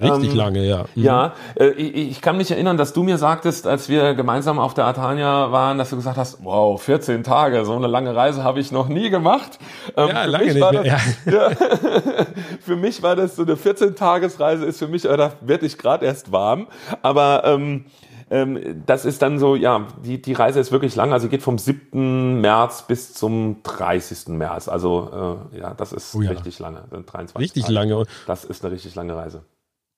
[0.00, 0.84] Richtig ähm, lange, ja.
[0.94, 1.02] Mhm.
[1.02, 4.86] Ja, äh, ich, kann mich erinnern, dass du mir sagtest, als wir gemeinsam auf der
[4.86, 8.72] Atania waren, dass du gesagt hast, wow, 14 Tage, so eine lange Reise habe ich
[8.72, 9.58] noch nie gemacht.
[9.98, 10.72] Ähm, ja, lange nicht mehr.
[10.72, 11.50] Das, ja.
[12.60, 16.06] für mich war das so eine 14-Tagesreise, ist für mich, äh, da werde ich gerade
[16.06, 16.68] erst warm.
[17.02, 17.84] Aber ähm,
[18.30, 21.12] ähm, das ist dann so, ja, die, die Reise ist wirklich lang.
[21.12, 22.40] Also geht vom 7.
[22.40, 24.28] März bis zum 30.
[24.28, 24.68] März.
[24.68, 26.30] Also äh, ja, das ist oh ja.
[26.30, 26.84] richtig lange.
[26.90, 27.74] 23 richtig Tage.
[27.74, 28.04] lange.
[28.26, 29.44] Das ist eine richtig lange Reise.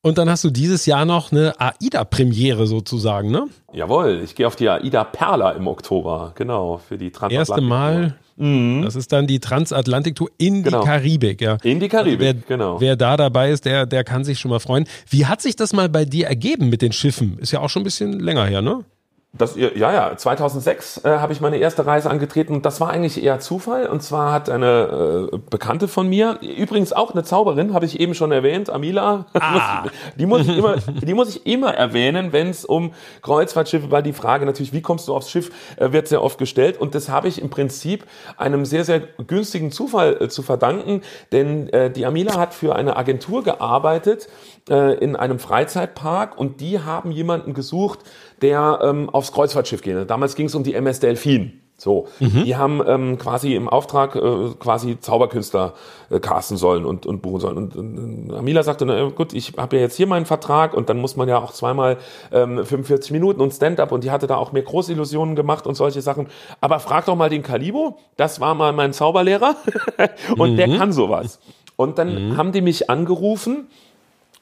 [0.02, 3.48] Und dann hast du dieses Jahr noch eine AIDA-Premiere sozusagen, ne?
[3.72, 7.50] Jawohl, ich gehe auf die AIDA Perla im Oktober, genau, für die Transatlantik.
[7.50, 8.82] Erste Mal, mhm.
[8.82, 10.80] das ist dann die Transatlantik-Tour in genau.
[10.80, 11.58] die Karibik, ja.
[11.62, 12.80] In die Karibik, also wer, genau.
[12.80, 14.86] Wer da dabei ist, der, der kann sich schon mal freuen.
[15.08, 17.38] Wie hat sich das mal bei dir ergeben mit den Schiffen?
[17.38, 18.84] Ist ja auch schon ein bisschen länger her, ne?
[19.32, 23.22] Das, ja, ja, 2006 äh, habe ich meine erste Reise angetreten und das war eigentlich
[23.22, 23.86] eher Zufall.
[23.86, 28.14] Und zwar hat eine äh, Bekannte von mir, übrigens auch eine Zauberin, habe ich eben
[28.14, 29.84] schon erwähnt, Amila, ah.
[30.16, 34.02] die, muss ich immer, die muss ich immer erwähnen, wenn es um Kreuzfahrtschiffe war.
[34.02, 36.80] Die Frage natürlich, wie kommst du aufs Schiff, äh, wird sehr oft gestellt.
[36.80, 38.06] Und das habe ich im Prinzip
[38.36, 42.96] einem sehr, sehr günstigen Zufall äh, zu verdanken, denn äh, die Amila hat für eine
[42.96, 44.28] Agentur gearbeitet
[44.70, 48.00] äh, in einem Freizeitpark und die haben jemanden gesucht,
[48.40, 50.08] der ähm, aufs Kreuzfahrtschiff geht.
[50.08, 51.60] Damals ging es um die MS Delfin.
[51.80, 52.44] So, mhm.
[52.44, 55.72] die haben ähm, quasi im Auftrag äh, quasi Zauberkünstler
[56.10, 57.56] äh, casten sollen und, und buchen sollen.
[57.56, 60.98] Und, und Amila sagte, na gut, ich habe ja jetzt hier meinen Vertrag und dann
[60.98, 61.96] muss man ja auch zweimal
[62.32, 66.02] ähm, 45 Minuten und Stand-up und die hatte da auch mehr Großillusionen gemacht und solche
[66.02, 66.26] Sachen.
[66.60, 69.56] Aber frag doch mal den Kalibo, das war mal mein Zauberlehrer
[70.36, 70.56] und mhm.
[70.58, 71.40] der kann sowas.
[71.76, 72.36] Und dann mhm.
[72.36, 73.68] haben die mich angerufen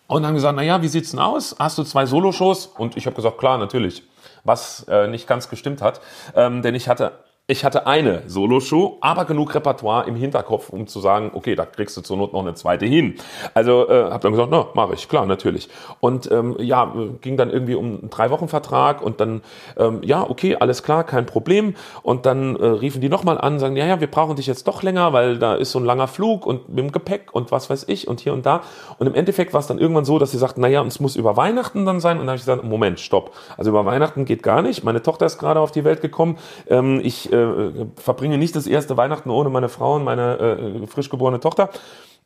[0.09, 1.55] und haben gesagt, naja, wie sieht's denn aus?
[1.59, 2.67] Hast du zwei Soloshows?
[2.67, 4.03] Und ich habe gesagt, klar, natürlich.
[4.43, 6.01] Was äh, nicht ganz gestimmt hat,
[6.35, 7.13] ähm, denn ich hatte
[7.51, 11.97] ich hatte eine Soloshow, aber genug Repertoire im Hinterkopf, um zu sagen, okay, da kriegst
[11.97, 13.15] du zur Not noch eine zweite hin.
[13.55, 15.71] Also äh, habe dann gesagt, na, mache ich, klar, natürlich.
[16.01, 16.93] Und ähm, ja,
[17.23, 19.41] ging dann irgendwie um einen drei Wochen Vertrag und dann,
[19.79, 21.75] ähm, ja, okay, alles klar, kein Problem.
[22.03, 24.83] Und dann äh, riefen die nochmal an, sagen, ja, ja, wir brauchen dich jetzt doch
[24.83, 27.87] länger, weil da ist so ein langer Flug und mit dem Gepäck und was weiß
[27.89, 28.61] ich und hier und da.
[28.99, 31.39] Und im Endeffekt war es dann irgendwann so, dass sie sagten, naja, es muss über
[31.39, 32.19] Weihnachten dann sein.
[32.19, 33.35] Und dann habe ich gesagt, Moment, stopp.
[33.57, 34.85] Also über Weihnachten geht gar nicht.
[34.85, 36.37] Meine Tochter ist gerade auf die Welt gekommen.
[36.69, 40.87] Ähm, ich äh, äh, verbringe nicht das erste Weihnachten ohne meine Frau und meine äh,
[40.87, 41.71] frisch geborene Tochter.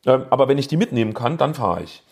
[0.05, 2.03] Äh, aber wenn ich die mitnehmen kann, dann fahre ich.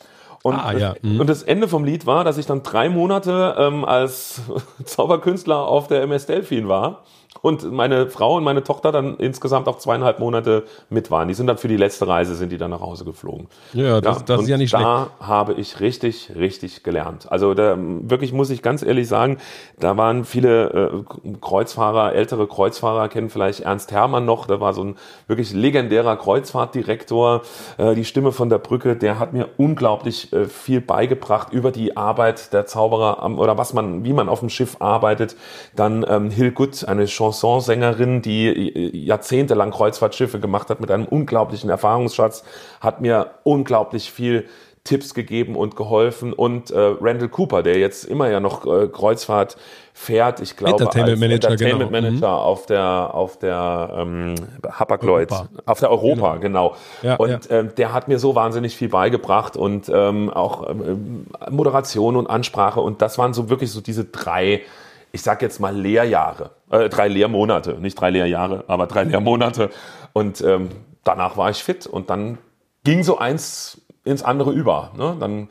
[0.43, 0.95] Und, ah, ja.
[1.02, 1.20] mhm.
[1.20, 4.41] und das Ende vom Lied war, dass ich dann drei Monate ähm, als
[4.86, 7.04] Zauberkünstler auf der MS Delfin war
[7.42, 11.28] und meine Frau und meine Tochter dann insgesamt auch zweieinhalb Monate mit waren.
[11.28, 13.48] Die sind dann für die letzte Reise sind die dann nach Hause geflogen.
[13.74, 14.86] Ja, das, ja, das ist ja nicht schlecht.
[14.86, 17.32] Da habe ich richtig, richtig gelernt.
[17.32, 19.38] Also da wirklich muss ich ganz ehrlich sagen,
[19.80, 24.46] da waren viele äh, Kreuzfahrer, ältere Kreuzfahrer kennen vielleicht Ernst Hermann noch.
[24.46, 24.96] Da war so ein
[25.28, 27.42] wirklich legendärer Kreuzfahrtdirektor,
[27.78, 28.96] äh, die Stimme von der Brücke.
[28.96, 33.74] Der hat mir unglaublich äh, viel beigebracht über die Arbeit der Zauberer am, oder was
[33.74, 35.36] man, wie man auf dem Schiff arbeitet.
[35.76, 41.06] Dann ähm, Hill Good, eine Chance Chansonsängerin, die äh, jahrzehntelang Kreuzfahrtschiffe gemacht hat mit einem
[41.06, 42.44] unglaublichen Erfahrungsschatz,
[42.80, 44.46] hat mir unglaublich viel
[44.84, 49.56] Tipps gegeben und geholfen und äh, Randall Cooper, der jetzt immer ja noch äh, Kreuzfahrt
[49.94, 52.02] fährt, ich glaube Entertainment Manager, Entertainment genau.
[52.02, 52.42] Manager mhm.
[52.42, 54.36] auf der auf der ähm,
[54.68, 55.30] Hapag-Lloyd,
[55.68, 56.70] auf der Europa, genau.
[56.70, 56.76] genau.
[57.04, 57.58] Ja, und ja.
[57.60, 62.82] Ähm, der hat mir so wahnsinnig viel beigebracht und ähm, auch ähm, Moderation und Ansprache
[62.82, 64.64] und das waren so wirklich so diese drei
[65.12, 69.69] ich sag jetzt mal Lehrjahre, äh, drei Lehrmonate, nicht drei Lehrjahre, aber drei Lehrmonate.
[70.13, 70.69] Und ähm,
[71.03, 72.38] danach war ich fit und dann
[72.84, 74.91] ging so eins ins andere über.
[74.97, 75.15] Ne?
[75.19, 75.49] Dann,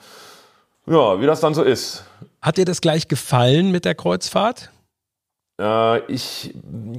[0.86, 2.04] ja, wie das dann so ist.
[2.42, 4.70] Hat dir das gleich gefallen mit der Kreuzfahrt?
[5.60, 6.54] Äh, ich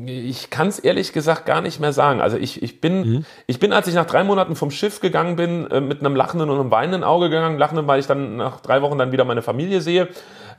[0.06, 2.22] ich kann es ehrlich gesagt gar nicht mehr sagen.
[2.22, 3.26] Also ich, ich, bin, mhm.
[3.48, 6.50] ich bin, als ich nach drei Monaten vom Schiff gegangen bin, äh, mit einem lachenden
[6.50, 7.58] und einem weinenden Auge gegangen.
[7.58, 10.10] Lachenden, weil ich dann nach drei Wochen dann wieder meine Familie sehe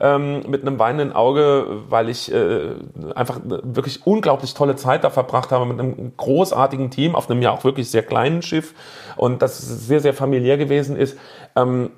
[0.03, 2.75] ähm, mit einem weinenden Auge, weil ich äh,
[3.15, 7.51] einfach wirklich unglaublich tolle Zeit da verbracht habe mit einem großartigen Team auf einem ja
[7.51, 8.73] auch wirklich sehr kleinen Schiff
[9.15, 11.17] und das sehr, sehr familiär gewesen ist.
[11.55, 11.89] Ähm,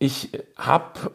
[0.00, 1.12] ich habe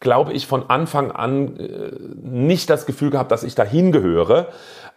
[0.00, 1.90] glaube ich, von Anfang an äh,
[2.22, 4.48] nicht das Gefühl gehabt, dass ich dahin gehöre.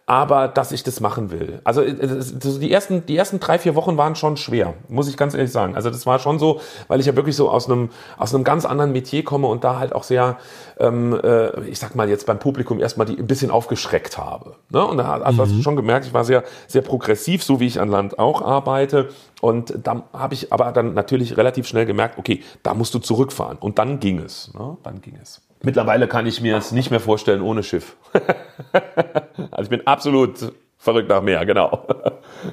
[0.10, 1.62] Aber dass ich das machen will.
[1.64, 5.52] Also die ersten, die ersten drei, vier Wochen waren schon schwer, muss ich ganz ehrlich
[5.52, 5.76] sagen.
[5.76, 8.66] Also das war schon so, weil ich ja wirklich so aus einem, aus einem ganz
[8.66, 10.40] anderen Metier komme und da halt auch sehr,
[10.80, 14.56] ähm, äh, ich sag mal jetzt beim Publikum erstmal die ein bisschen aufgeschreckt habe.
[14.70, 14.84] Ne?
[14.84, 15.46] Und da also mhm.
[15.46, 18.42] hast du schon gemerkt, ich war sehr, sehr progressiv, so wie ich an Land auch
[18.42, 19.10] arbeite.
[19.42, 23.60] Und da habe ich aber dann natürlich relativ schnell gemerkt, okay, da musst du zurückfahren.
[23.60, 24.52] Und dann ging es.
[24.56, 24.76] Ne?
[24.82, 25.44] Dann ging es.
[25.62, 27.98] Mittlerweile kann ich mir es nicht mehr vorstellen ohne Schiff.
[29.52, 31.86] also ich bin absolut verrückt nach Meer, genau.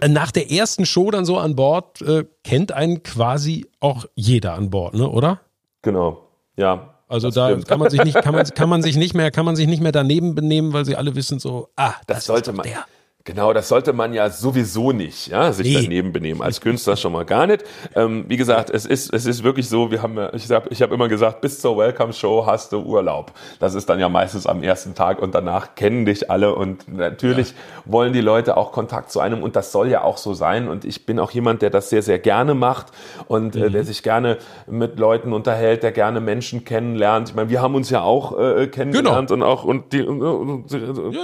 [0.06, 4.70] Nach der ersten Show dann so an Bord äh, kennt einen quasi auch jeder an
[4.70, 5.40] Bord, ne, oder?
[5.82, 6.94] Genau, ja.
[7.08, 9.54] Also da kann man sich nicht, kann man, kann man sich nicht mehr, kann man
[9.54, 12.64] sich nicht mehr daneben benehmen, weil sie alle wissen so, ah, das, das sollte man.
[12.64, 12.84] Der.
[13.26, 15.82] Genau, das sollte man ja sowieso nicht, ja, sich nee.
[15.82, 16.42] daneben benehmen.
[16.42, 17.64] Als Künstler schon mal gar nicht.
[17.96, 20.92] Ähm, wie gesagt, es ist, es ist wirklich so, wir haben, ich habe ich hab
[20.92, 23.32] immer gesagt, bis zur Welcome Show hast du Urlaub.
[23.58, 27.48] Das ist dann ja meistens am ersten Tag und danach kennen dich alle und natürlich
[27.48, 27.54] ja.
[27.86, 30.68] wollen die Leute auch Kontakt zu einem und das soll ja auch so sein.
[30.68, 32.92] Und ich bin auch jemand, der das sehr, sehr gerne macht
[33.26, 33.64] und mhm.
[33.64, 33.86] äh, der mhm.
[33.86, 37.30] sich gerne mit Leuten unterhält, der gerne Menschen kennenlernt.
[37.30, 39.46] Ich meine, wir haben uns ja auch äh, kennengelernt genau.
[39.46, 40.78] und auch und die und, und, ja,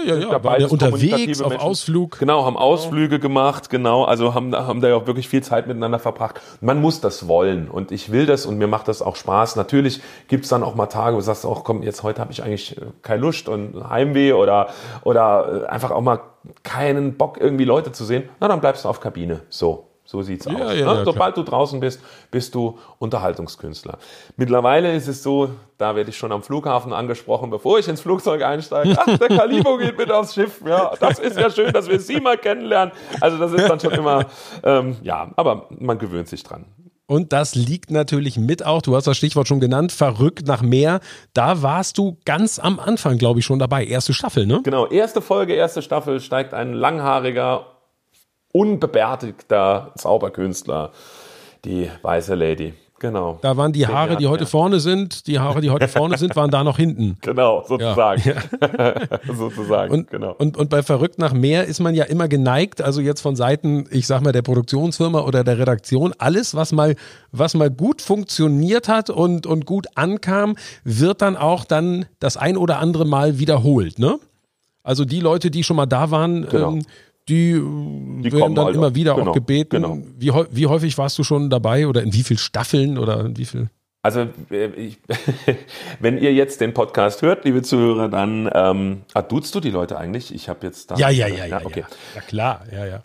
[0.05, 2.19] ja, ja, dabei ja unterwegs auf Ausflügen Ausflug.
[2.19, 5.99] Genau, haben Ausflüge gemacht, genau, also haben, haben da ja auch wirklich viel Zeit miteinander
[5.99, 6.41] verbracht.
[6.61, 9.57] Man muss das wollen und ich will das und mir macht das auch Spaß.
[9.57, 12.33] Natürlich gibt es dann auch mal Tage, wo du sagst, auch komm, jetzt heute habe
[12.33, 14.69] ich eigentlich äh, keine Lust und Heimweh oder,
[15.05, 16.21] oder äh, einfach auch mal
[16.63, 18.29] keinen Bock, irgendwie Leute zu sehen.
[18.41, 19.41] Na, dann bleibst du auf Kabine.
[19.49, 19.92] So.
[20.05, 20.59] So sieht's ja, aus.
[20.59, 22.01] Ja, ja, Sobald du draußen bist,
[22.31, 23.99] bist du Unterhaltungskünstler.
[24.37, 28.43] Mittlerweile ist es so, da werde ich schon am Flughafen angesprochen, bevor ich ins Flugzeug
[28.43, 28.97] einsteige.
[28.99, 30.61] Ach, der Kalibo geht mit aufs Schiff.
[30.67, 32.93] Ja, das ist ja schön, dass wir Sie mal kennenlernen.
[33.21, 34.27] Also das ist dann schon immer,
[34.65, 36.67] ähm, ja, aber man gewöhnt sich dran.
[37.07, 41.01] Und das liegt natürlich mit auch, du hast das Stichwort schon genannt, verrückt nach mehr.
[41.35, 43.85] Da warst du ganz am Anfang, glaube ich, schon dabei.
[43.85, 44.61] Erste Staffel, ne?
[44.65, 47.67] Genau, erste Folge, erste Staffel steigt ein langhaariger,
[48.53, 50.93] unbebärtigter Zauberkünstler,
[51.65, 52.75] die weiße Lady.
[53.03, 53.41] Genau.
[53.43, 56.53] Da waren die Haare, die heute vorne sind, die Haare, die heute vorne sind, waren
[56.53, 57.19] da noch hinten.
[57.23, 58.23] Genau, sozusagen.
[58.25, 58.95] Ja.
[59.35, 60.37] sozusagen, und, genau.
[60.39, 63.87] Und, und bei Verrückt nach mehr ist man ja immer geneigt, also jetzt von Seiten,
[63.91, 66.95] ich sag mal, der Produktionsfirma oder der Redaktion, alles, was mal,
[67.33, 72.57] was mal gut funktioniert hat und, und gut ankam, wird dann auch dann das ein
[72.57, 74.21] oder andere Mal wiederholt, ne?
[74.85, 76.73] Also die Leute, die schon mal da waren, genau.
[76.73, 76.83] ähm,
[77.29, 78.79] die, die werden dann also.
[78.79, 79.83] immer wieder genau, auch gebeten.
[79.83, 79.99] Genau.
[80.19, 83.45] Wie, wie häufig warst du schon dabei oder in wie vielen Staffeln oder in wie
[83.45, 83.71] viel?
[84.03, 84.99] Also äh, ich,
[86.01, 89.97] wenn ihr jetzt den Podcast hört, liebe Zuhörer, dann ähm, ah, duzt du die Leute
[89.97, 90.35] eigentlich?
[90.35, 90.97] Ich habe jetzt da.
[90.97, 91.81] Ja, ja, ja, ja, okay.
[91.81, 93.03] Ja, ja klar, ja, ja.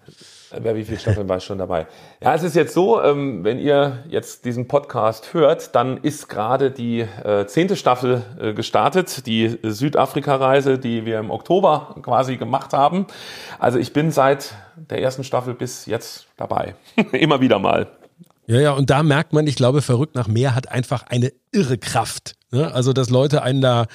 [0.60, 1.88] Wer wie viele Staffeln war schon dabei?
[2.22, 6.72] Ja, es ist jetzt so, ähm, wenn ihr jetzt diesen Podcast hört, dann ist gerade
[6.72, 13.08] die äh, zehnte Staffel äh, gestartet, die Südafrika-Reise, die wir im Oktober quasi gemacht haben.
[13.60, 16.76] Also ich bin seit der ersten Staffel bis jetzt dabei.
[17.12, 17.88] Immer wieder mal.
[18.48, 21.78] Ja, ja, und da merkt man, ich glaube, verrückt nach mehr hat einfach eine irre
[21.78, 22.36] Kraft.
[22.52, 22.74] Ne?
[22.74, 23.88] Also, dass Leute einen da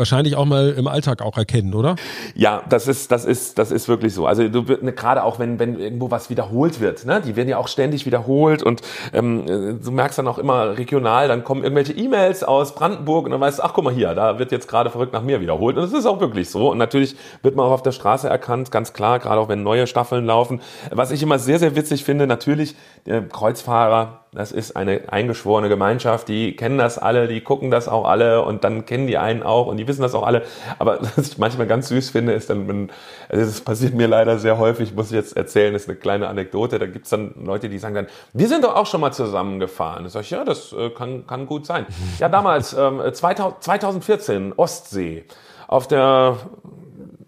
[0.00, 1.94] wahrscheinlich auch mal im Alltag auch erkennen, oder?
[2.34, 4.26] Ja, das ist, das ist, das ist wirklich so.
[4.26, 7.20] Also du ne, gerade auch wenn, wenn irgendwo was wiederholt wird, ne?
[7.20, 8.80] die werden ja auch ständig wiederholt und
[9.12, 13.40] ähm, du merkst dann auch immer regional, dann kommen irgendwelche E-Mails aus Brandenburg und dann
[13.40, 15.76] weißt du, ach guck mal hier, da wird jetzt gerade verrückt nach mir wiederholt.
[15.76, 16.70] Und das ist auch wirklich so.
[16.70, 19.86] Und natürlich wird man auch auf der Straße erkannt, ganz klar, gerade auch wenn neue
[19.86, 20.60] Staffeln laufen.
[20.90, 22.74] Was ich immer sehr, sehr witzig finde, natürlich,
[23.06, 28.04] der Kreuzfahrer, das ist eine eingeschworene Gemeinschaft, die kennen das alle, die gucken das auch
[28.04, 30.42] alle und dann kennen die einen auch und die wissen das auch alle.
[30.78, 32.90] Aber was ich manchmal ganz süß finde, ist dann, wenn,
[33.28, 36.78] also das passiert mir leider sehr häufig, muss ich jetzt erzählen, ist eine kleine Anekdote,
[36.78, 40.04] da gibt's dann Leute, die sagen dann, wir sind doch auch schon mal zusammengefahren.
[40.04, 41.86] Da sag ich, ja, das äh, kann, kann gut sein.
[42.20, 45.24] Ja, damals, ähm, 2000, 2014, Ostsee,
[45.66, 46.36] auf der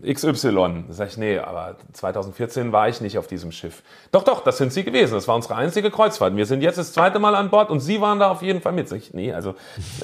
[0.04, 0.84] XY.
[0.88, 3.82] Da sag ich, nee, aber 2014 war ich nicht auf diesem Schiff.
[4.10, 5.14] Doch, doch, das sind Sie gewesen.
[5.14, 6.36] Das war unsere einzige Kreuzfahrt.
[6.36, 8.72] Wir sind jetzt das zweite Mal an Bord und Sie waren da auf jeden Fall
[8.72, 8.88] mit.
[8.88, 9.54] Sag ich, nee, also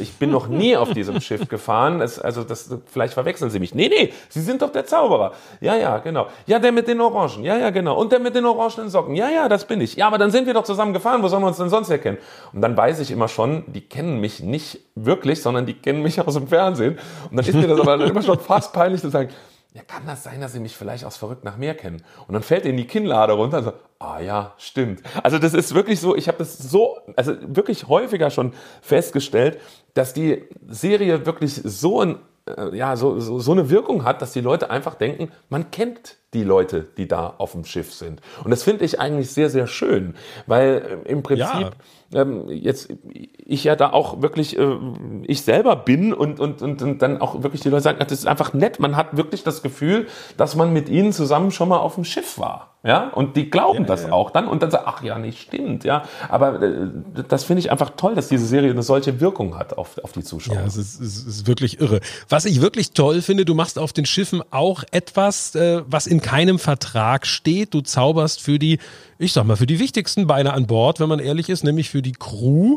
[0.01, 2.01] ich bin noch nie auf diesem Schiff gefahren.
[2.01, 3.75] Es, also das, vielleicht verwechseln Sie mich.
[3.75, 5.33] Nee, nee, Sie sind doch der Zauberer.
[5.61, 6.29] Ja, ja, genau.
[6.47, 7.45] Ja, der mit den Orangen.
[7.45, 7.99] Ja, ja, genau.
[7.99, 9.15] Und der mit den orangenen Socken.
[9.17, 9.97] Ja, ja, das bin ich.
[9.97, 11.23] Ja, aber dann sind wir doch zusammen gefahren.
[11.23, 12.19] Wo sollen wir uns denn sonst erkennen?
[12.53, 16.21] Und dann weiß ich immer schon, die kennen mich nicht wirklich, sondern die kennen mich
[16.21, 16.99] aus dem Fernsehen.
[17.31, 19.31] Und dann ist mir das aber immer schon fast peinlich zu sagen,
[19.75, 22.03] ja, kann das sein, dass sie mich vielleicht aus Verrückt nach mehr kennen?
[22.27, 25.03] Und dann fällt ihnen die Kinnlade runter und so, ah ja, stimmt.
[25.23, 29.61] Also das ist wirklich so, ich habe das so, also wirklich häufiger schon festgestellt,
[29.95, 32.17] dass die Serie wirklich so, ein,
[32.47, 36.17] äh, ja, so, so, so eine Wirkung hat, dass die Leute einfach denken, man kennt
[36.33, 38.21] die Leute, die da auf dem Schiff sind.
[38.45, 40.15] Und das finde ich eigentlich sehr, sehr schön,
[40.47, 41.71] weil äh, im Prinzip ja.
[42.13, 44.79] Ähm, jetzt ich ja da auch wirklich äh,
[45.25, 48.27] ich selber bin und, und, und, und dann auch wirklich die Leute sagen, das ist
[48.27, 48.81] einfach nett.
[48.81, 50.07] Man hat wirklich das Gefühl,
[50.37, 52.78] dass man mit ihnen zusammen schon mal auf dem Schiff war.
[52.85, 54.13] Ja, und die glauben ja, das ja.
[54.13, 56.05] auch dann und dann sagen, ach ja, nicht stimmt, ja.
[56.29, 56.87] Aber äh,
[57.29, 60.23] das finde ich einfach toll, dass diese Serie eine solche Wirkung hat auf, auf die
[60.23, 60.55] Zuschauer.
[60.55, 61.99] Ja, es ist, es ist wirklich irre.
[62.29, 66.21] Was ich wirklich toll finde, du machst auf den Schiffen auch etwas, äh, was in
[66.21, 67.75] keinem Vertrag steht.
[67.75, 68.79] Du zauberst für die,
[69.19, 72.01] ich sag mal, für die wichtigsten Beine an Bord, wenn man ehrlich ist, nämlich für
[72.01, 72.77] die Crew.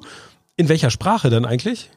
[0.58, 1.92] In welcher Sprache denn eigentlich?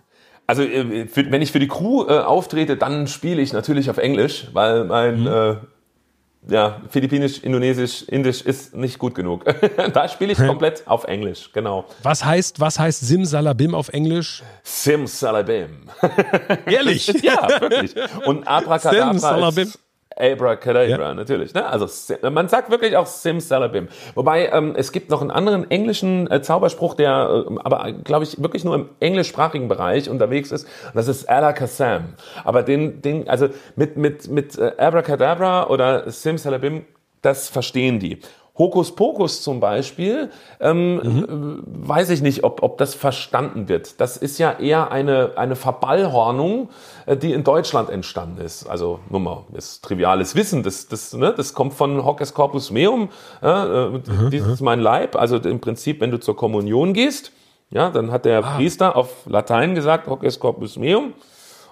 [0.47, 4.49] Also äh, wenn ich für die Crew äh, auftrete, dann spiele ich natürlich auf Englisch,
[4.53, 5.27] weil mein mhm.
[5.27, 5.57] äh,
[6.49, 9.45] ja, Philippinisch, Indonesisch, Indisch ist nicht gut genug.
[9.93, 11.87] da spiele ich komplett auf Englisch, genau.
[12.03, 14.43] Was heißt, was heißt Simsalabim auf Englisch?
[14.63, 15.89] Simsalabim.
[16.67, 17.07] Ehrlich?
[17.23, 17.95] ja, wirklich.
[18.27, 19.65] Und Abracadabra Simsalabim.
[19.65, 19.79] ist
[20.17, 21.15] Abracadabra, ja.
[21.15, 21.55] natürlich.
[21.55, 21.67] Ne?
[21.67, 21.87] Also
[22.31, 23.89] man sagt wirklich auch Simsalabim.
[24.15, 28.41] Wobei ähm, es gibt noch einen anderen englischen äh, Zauberspruch, der äh, aber, glaube ich,
[28.41, 30.69] wirklich nur im englischsprachigen Bereich unterwegs ist.
[30.95, 32.15] Das ist Alakazam.
[32.45, 36.85] Aber den, den, also mit, mit, mit äh, Abracadabra oder Simsalabim,
[37.23, 38.21] das verstehen die.
[38.57, 40.31] Hokuspokus zum Beispiel,
[40.61, 41.63] ähm, mhm.
[41.67, 44.01] weiß ich nicht, ob, ob das verstanden wird.
[44.01, 46.69] Das ist ja eher eine, eine Verballhornung,
[47.07, 48.67] äh, die in Deutschland entstanden ist.
[48.67, 53.09] Also nur mal das triviales Wissen, das, das, ne, das kommt von Hockes Corpus Meum,
[53.43, 54.31] äh, mhm.
[54.31, 55.17] dies ist mein Leib.
[55.17, 57.33] Also im Prinzip, wenn du zur Kommunion gehst,
[57.71, 58.55] ja, dann hat der ah.
[58.55, 61.15] Priester auf Latein gesagt, Hockes Corpus Meum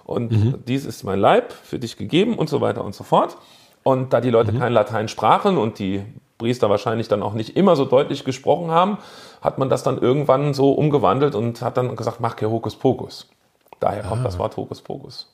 [0.03, 0.55] und mhm.
[0.67, 3.37] dies ist mein Leib für dich gegeben und so weiter und so fort.
[3.83, 4.59] Und da die Leute mhm.
[4.59, 6.03] kein Latein sprachen und die
[6.43, 8.97] Priester wahrscheinlich dann auch nicht immer so deutlich gesprochen haben,
[9.41, 13.29] hat man das dann irgendwann so umgewandelt und hat dann gesagt, mach kein Hokuspokus.
[13.79, 14.25] Daher kommt ah.
[14.25, 15.31] das Wort Hokuspokus.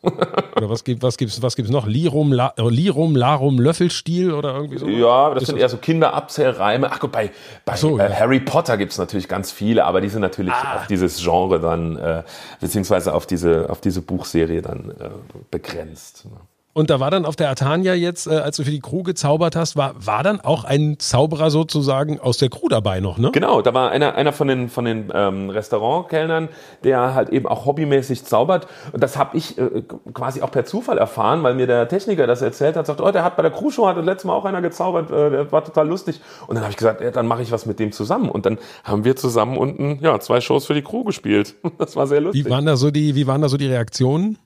[0.56, 1.88] oder was gibt was gibt's was gibt's noch?
[1.88, 4.88] Lirum, La, Lirum, Larum, Löffelstiel oder irgendwie so?
[4.88, 6.92] Ja, das ist sind das eher so Kinderabzählreime.
[6.92, 7.32] Ach gut, bei,
[7.66, 8.20] bei so, äh, ja.
[8.20, 10.76] Harry Potter gibt es natürlich ganz viele, aber die sind natürlich ah.
[10.76, 12.24] auf dieses Genre dann, äh,
[12.62, 15.10] beziehungsweise auf diese, auf diese Buchserie dann äh,
[15.50, 16.28] begrenzt.
[16.72, 19.56] Und da war dann auf der Atania jetzt, äh, als du für die Crew gezaubert
[19.56, 23.32] hast, war, war dann auch ein Zauberer sozusagen aus der Crew dabei noch, ne?
[23.34, 26.50] Genau, da war einer, einer von den, von den ähm, Restaurantkellnern,
[26.84, 28.68] der halt eben auch hobbymäßig zaubert.
[28.92, 29.82] Und das habe ich äh,
[30.14, 33.24] quasi auch per Zufall erfahren, weil mir der Techniker das erzählt hat, sagt, oh, der
[33.24, 35.88] hat bei der Crew-Show, hat das letzte Mal auch einer gezaubert, äh, der war total
[35.88, 36.22] lustig.
[36.46, 38.30] Und dann habe ich gesagt, ja, dann mache ich was mit dem zusammen.
[38.30, 41.56] Und dann haben wir zusammen unten ja, zwei Shows für die Crew gespielt.
[41.78, 42.46] Das war sehr lustig.
[42.46, 44.38] Wie waren da so die, wie waren da so die Reaktionen?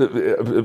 [0.00, 0.04] Äh,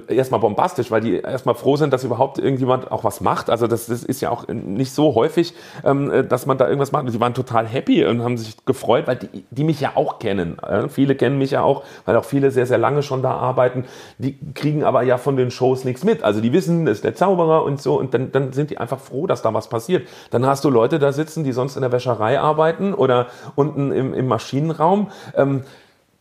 [0.09, 3.49] äh, erstmal bombastisch, weil die erstmal froh sind, dass überhaupt irgendjemand auch was macht.
[3.49, 6.91] Also das, das ist ja auch nicht so häufig, ähm, äh, dass man da irgendwas
[6.91, 7.05] macht.
[7.05, 10.19] Und die waren total happy und haben sich gefreut, weil die, die mich ja auch
[10.19, 10.57] kennen.
[10.89, 13.85] Viele kennen mich ja auch, weil auch viele sehr, sehr lange schon da arbeiten.
[14.17, 16.23] Die kriegen aber ja von den Shows nichts mit.
[16.23, 17.99] Also die wissen, ist der Zauberer und so.
[17.99, 20.07] Und dann, dann sind die einfach froh, dass da was passiert.
[20.31, 24.13] Dann hast du Leute da sitzen, die sonst in der Wäscherei arbeiten oder unten im,
[24.13, 25.09] im Maschinenraum.
[25.35, 25.63] Ähm,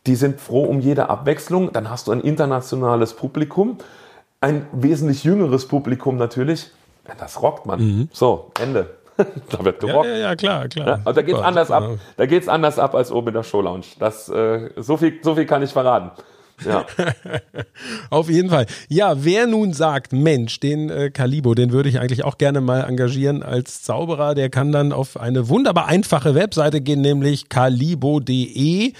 [0.07, 1.71] die sind froh um jede Abwechslung.
[1.73, 3.77] Dann hast du ein internationales Publikum,
[4.41, 6.71] ein wesentlich jüngeres Publikum natürlich.
[7.19, 7.79] Das rockt man.
[7.79, 8.09] Mhm.
[8.11, 8.89] So, Ende.
[9.17, 10.07] da wird gerockt.
[10.07, 11.01] Ja, ja, ja klar, klar.
[11.05, 11.89] Ja, da geht's anders ab.
[12.17, 13.85] Da geht's anders ab als oben in der Showlounge.
[13.99, 16.11] Das, äh, so viel, so viel kann ich verraten.
[16.63, 16.85] Ja.
[18.09, 18.65] Auf jeden Fall.
[18.87, 22.81] Ja, wer nun sagt, Mensch, den äh, Calibo, den würde ich eigentlich auch gerne mal
[22.81, 28.93] engagieren als Zauberer, der kann dann auf eine wunderbar einfache Webseite gehen, nämlich calibo.de.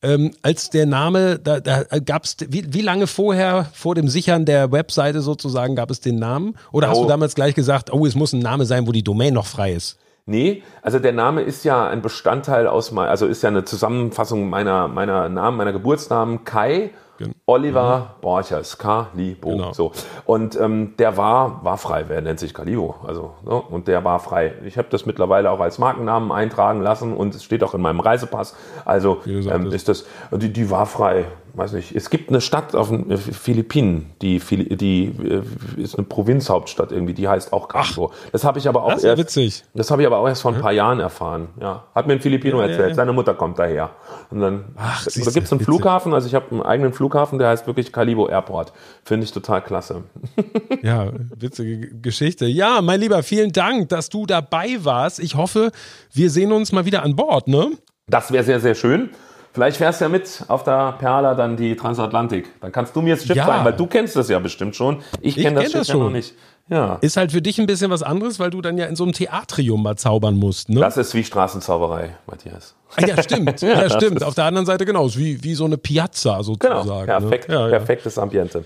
[0.00, 4.44] Ähm, als der Name, da, da gab es, wie, wie lange vorher, vor dem Sichern
[4.44, 6.54] der Webseite sozusagen, gab es den Namen?
[6.70, 6.90] Oder oh.
[6.90, 9.46] hast du damals gleich gesagt, oh, es muss ein Name sein, wo die Domain noch
[9.46, 9.98] frei ist?
[10.24, 14.86] Nee, also der Name ist ja ein Bestandteil aus, also ist ja eine Zusammenfassung meiner,
[14.86, 18.20] meiner Namen, meiner Geburtsnamen Kai Gen Oliver mhm.
[18.20, 19.50] Borchers, Calibo.
[19.50, 19.72] Genau.
[19.72, 19.92] So.
[20.24, 22.94] Und ähm, der war, war frei, wer nennt sich Calibo?
[23.04, 23.54] Also, ne?
[23.54, 24.54] und der war frei.
[24.64, 27.98] Ich habe das mittlerweile auch als Markennamen eintragen lassen und es steht auch in meinem
[27.98, 28.54] Reisepass.
[28.84, 31.24] Also ähm, ist das, die, die war frei
[31.54, 35.42] weiß nicht, es gibt eine Stadt auf den äh, Philippinen, die, die äh,
[35.82, 38.12] ist eine Provinzhauptstadt irgendwie, die heißt auch Castro.
[38.32, 39.64] Das habe ich aber auch das erst, witzig.
[39.74, 41.48] Das habe ich aber auch erst vor ein paar Jahren erfahren.
[41.60, 42.80] Ja, hat mir ein Filipino ja, erzählt.
[42.80, 42.94] Ja, ja.
[42.94, 43.90] Seine Mutter kommt daher.
[44.30, 45.64] Und dann Ach, da gibt es einen witzig.
[45.64, 48.72] Flughafen, also ich habe einen eigenen Flughafen, der heißt wirklich Calibo Airport.
[49.04, 50.04] Finde ich total klasse.
[50.82, 52.46] ja, witzige Geschichte.
[52.46, 55.20] Ja, mein Lieber, vielen Dank, dass du dabei warst.
[55.20, 55.72] Ich hoffe,
[56.12, 57.72] wir sehen uns mal wieder an Bord, ne?
[58.08, 59.10] Das wäre sehr, sehr schön.
[59.52, 62.60] Vielleicht fährst du ja mit auf der Perla dann die Transatlantik.
[62.60, 63.46] Dann kannst du mir das Schiff ja.
[63.46, 65.02] sagen, weil du kennst das ja bestimmt schon.
[65.20, 65.98] Ich kenne das kenn Schiff das schon.
[65.98, 66.34] ja noch nicht.
[66.70, 66.98] Ja.
[67.00, 69.14] Ist halt für dich ein bisschen was anderes, weil du dann ja in so einem
[69.14, 70.68] Theatrium mal zaubern musst.
[70.68, 70.80] Ne?
[70.80, 72.74] Das ist wie Straßenzauberei, Matthias.
[72.96, 73.60] Ah, ja, stimmt.
[73.62, 74.22] ja, ja stimmt.
[74.22, 77.06] Auf der anderen Seite genau, wie, wie so eine Piazza sozusagen.
[77.06, 77.54] Genau, perfekt, ne?
[77.54, 78.64] ja, perfektes Ambiente.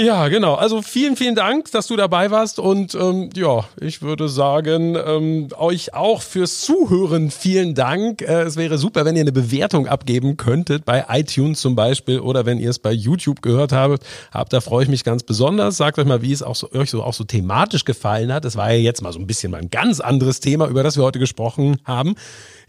[0.00, 0.54] Ja, genau.
[0.54, 2.58] Also vielen, vielen Dank, dass du dabei warst.
[2.58, 8.22] Und ähm, ja, ich würde sagen, ähm, euch auch fürs Zuhören vielen Dank.
[8.22, 12.46] Äh, es wäre super, wenn ihr eine Bewertung abgeben könntet, bei iTunes zum Beispiel oder
[12.46, 14.06] wenn ihr es bei YouTube gehört habt.
[14.32, 15.76] habt da freue ich mich ganz besonders.
[15.76, 18.46] Sagt euch mal, wie es auch so, euch so auch so thematisch gefallen hat.
[18.46, 20.96] Es war ja jetzt mal so ein bisschen mal ein ganz anderes Thema, über das
[20.96, 22.14] wir heute gesprochen haben.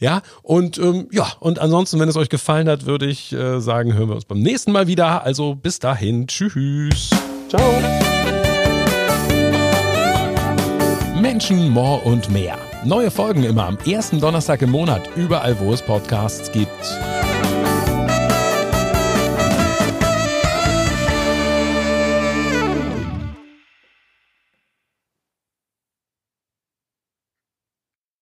[0.02, 3.93] Ja, und ähm, ja, und ansonsten, wenn es euch gefallen hat, würde ich äh, sagen,
[3.93, 5.24] hören wir uns beim nächsten Mal wieder.
[5.24, 7.12] Also bis dahin, tschüss.
[7.47, 7.62] Ciao.
[11.22, 12.58] Menschen, More und mehr.
[12.84, 17.20] Neue Folgen immer am ersten Donnerstag im Monat, überall wo es Podcasts gibt.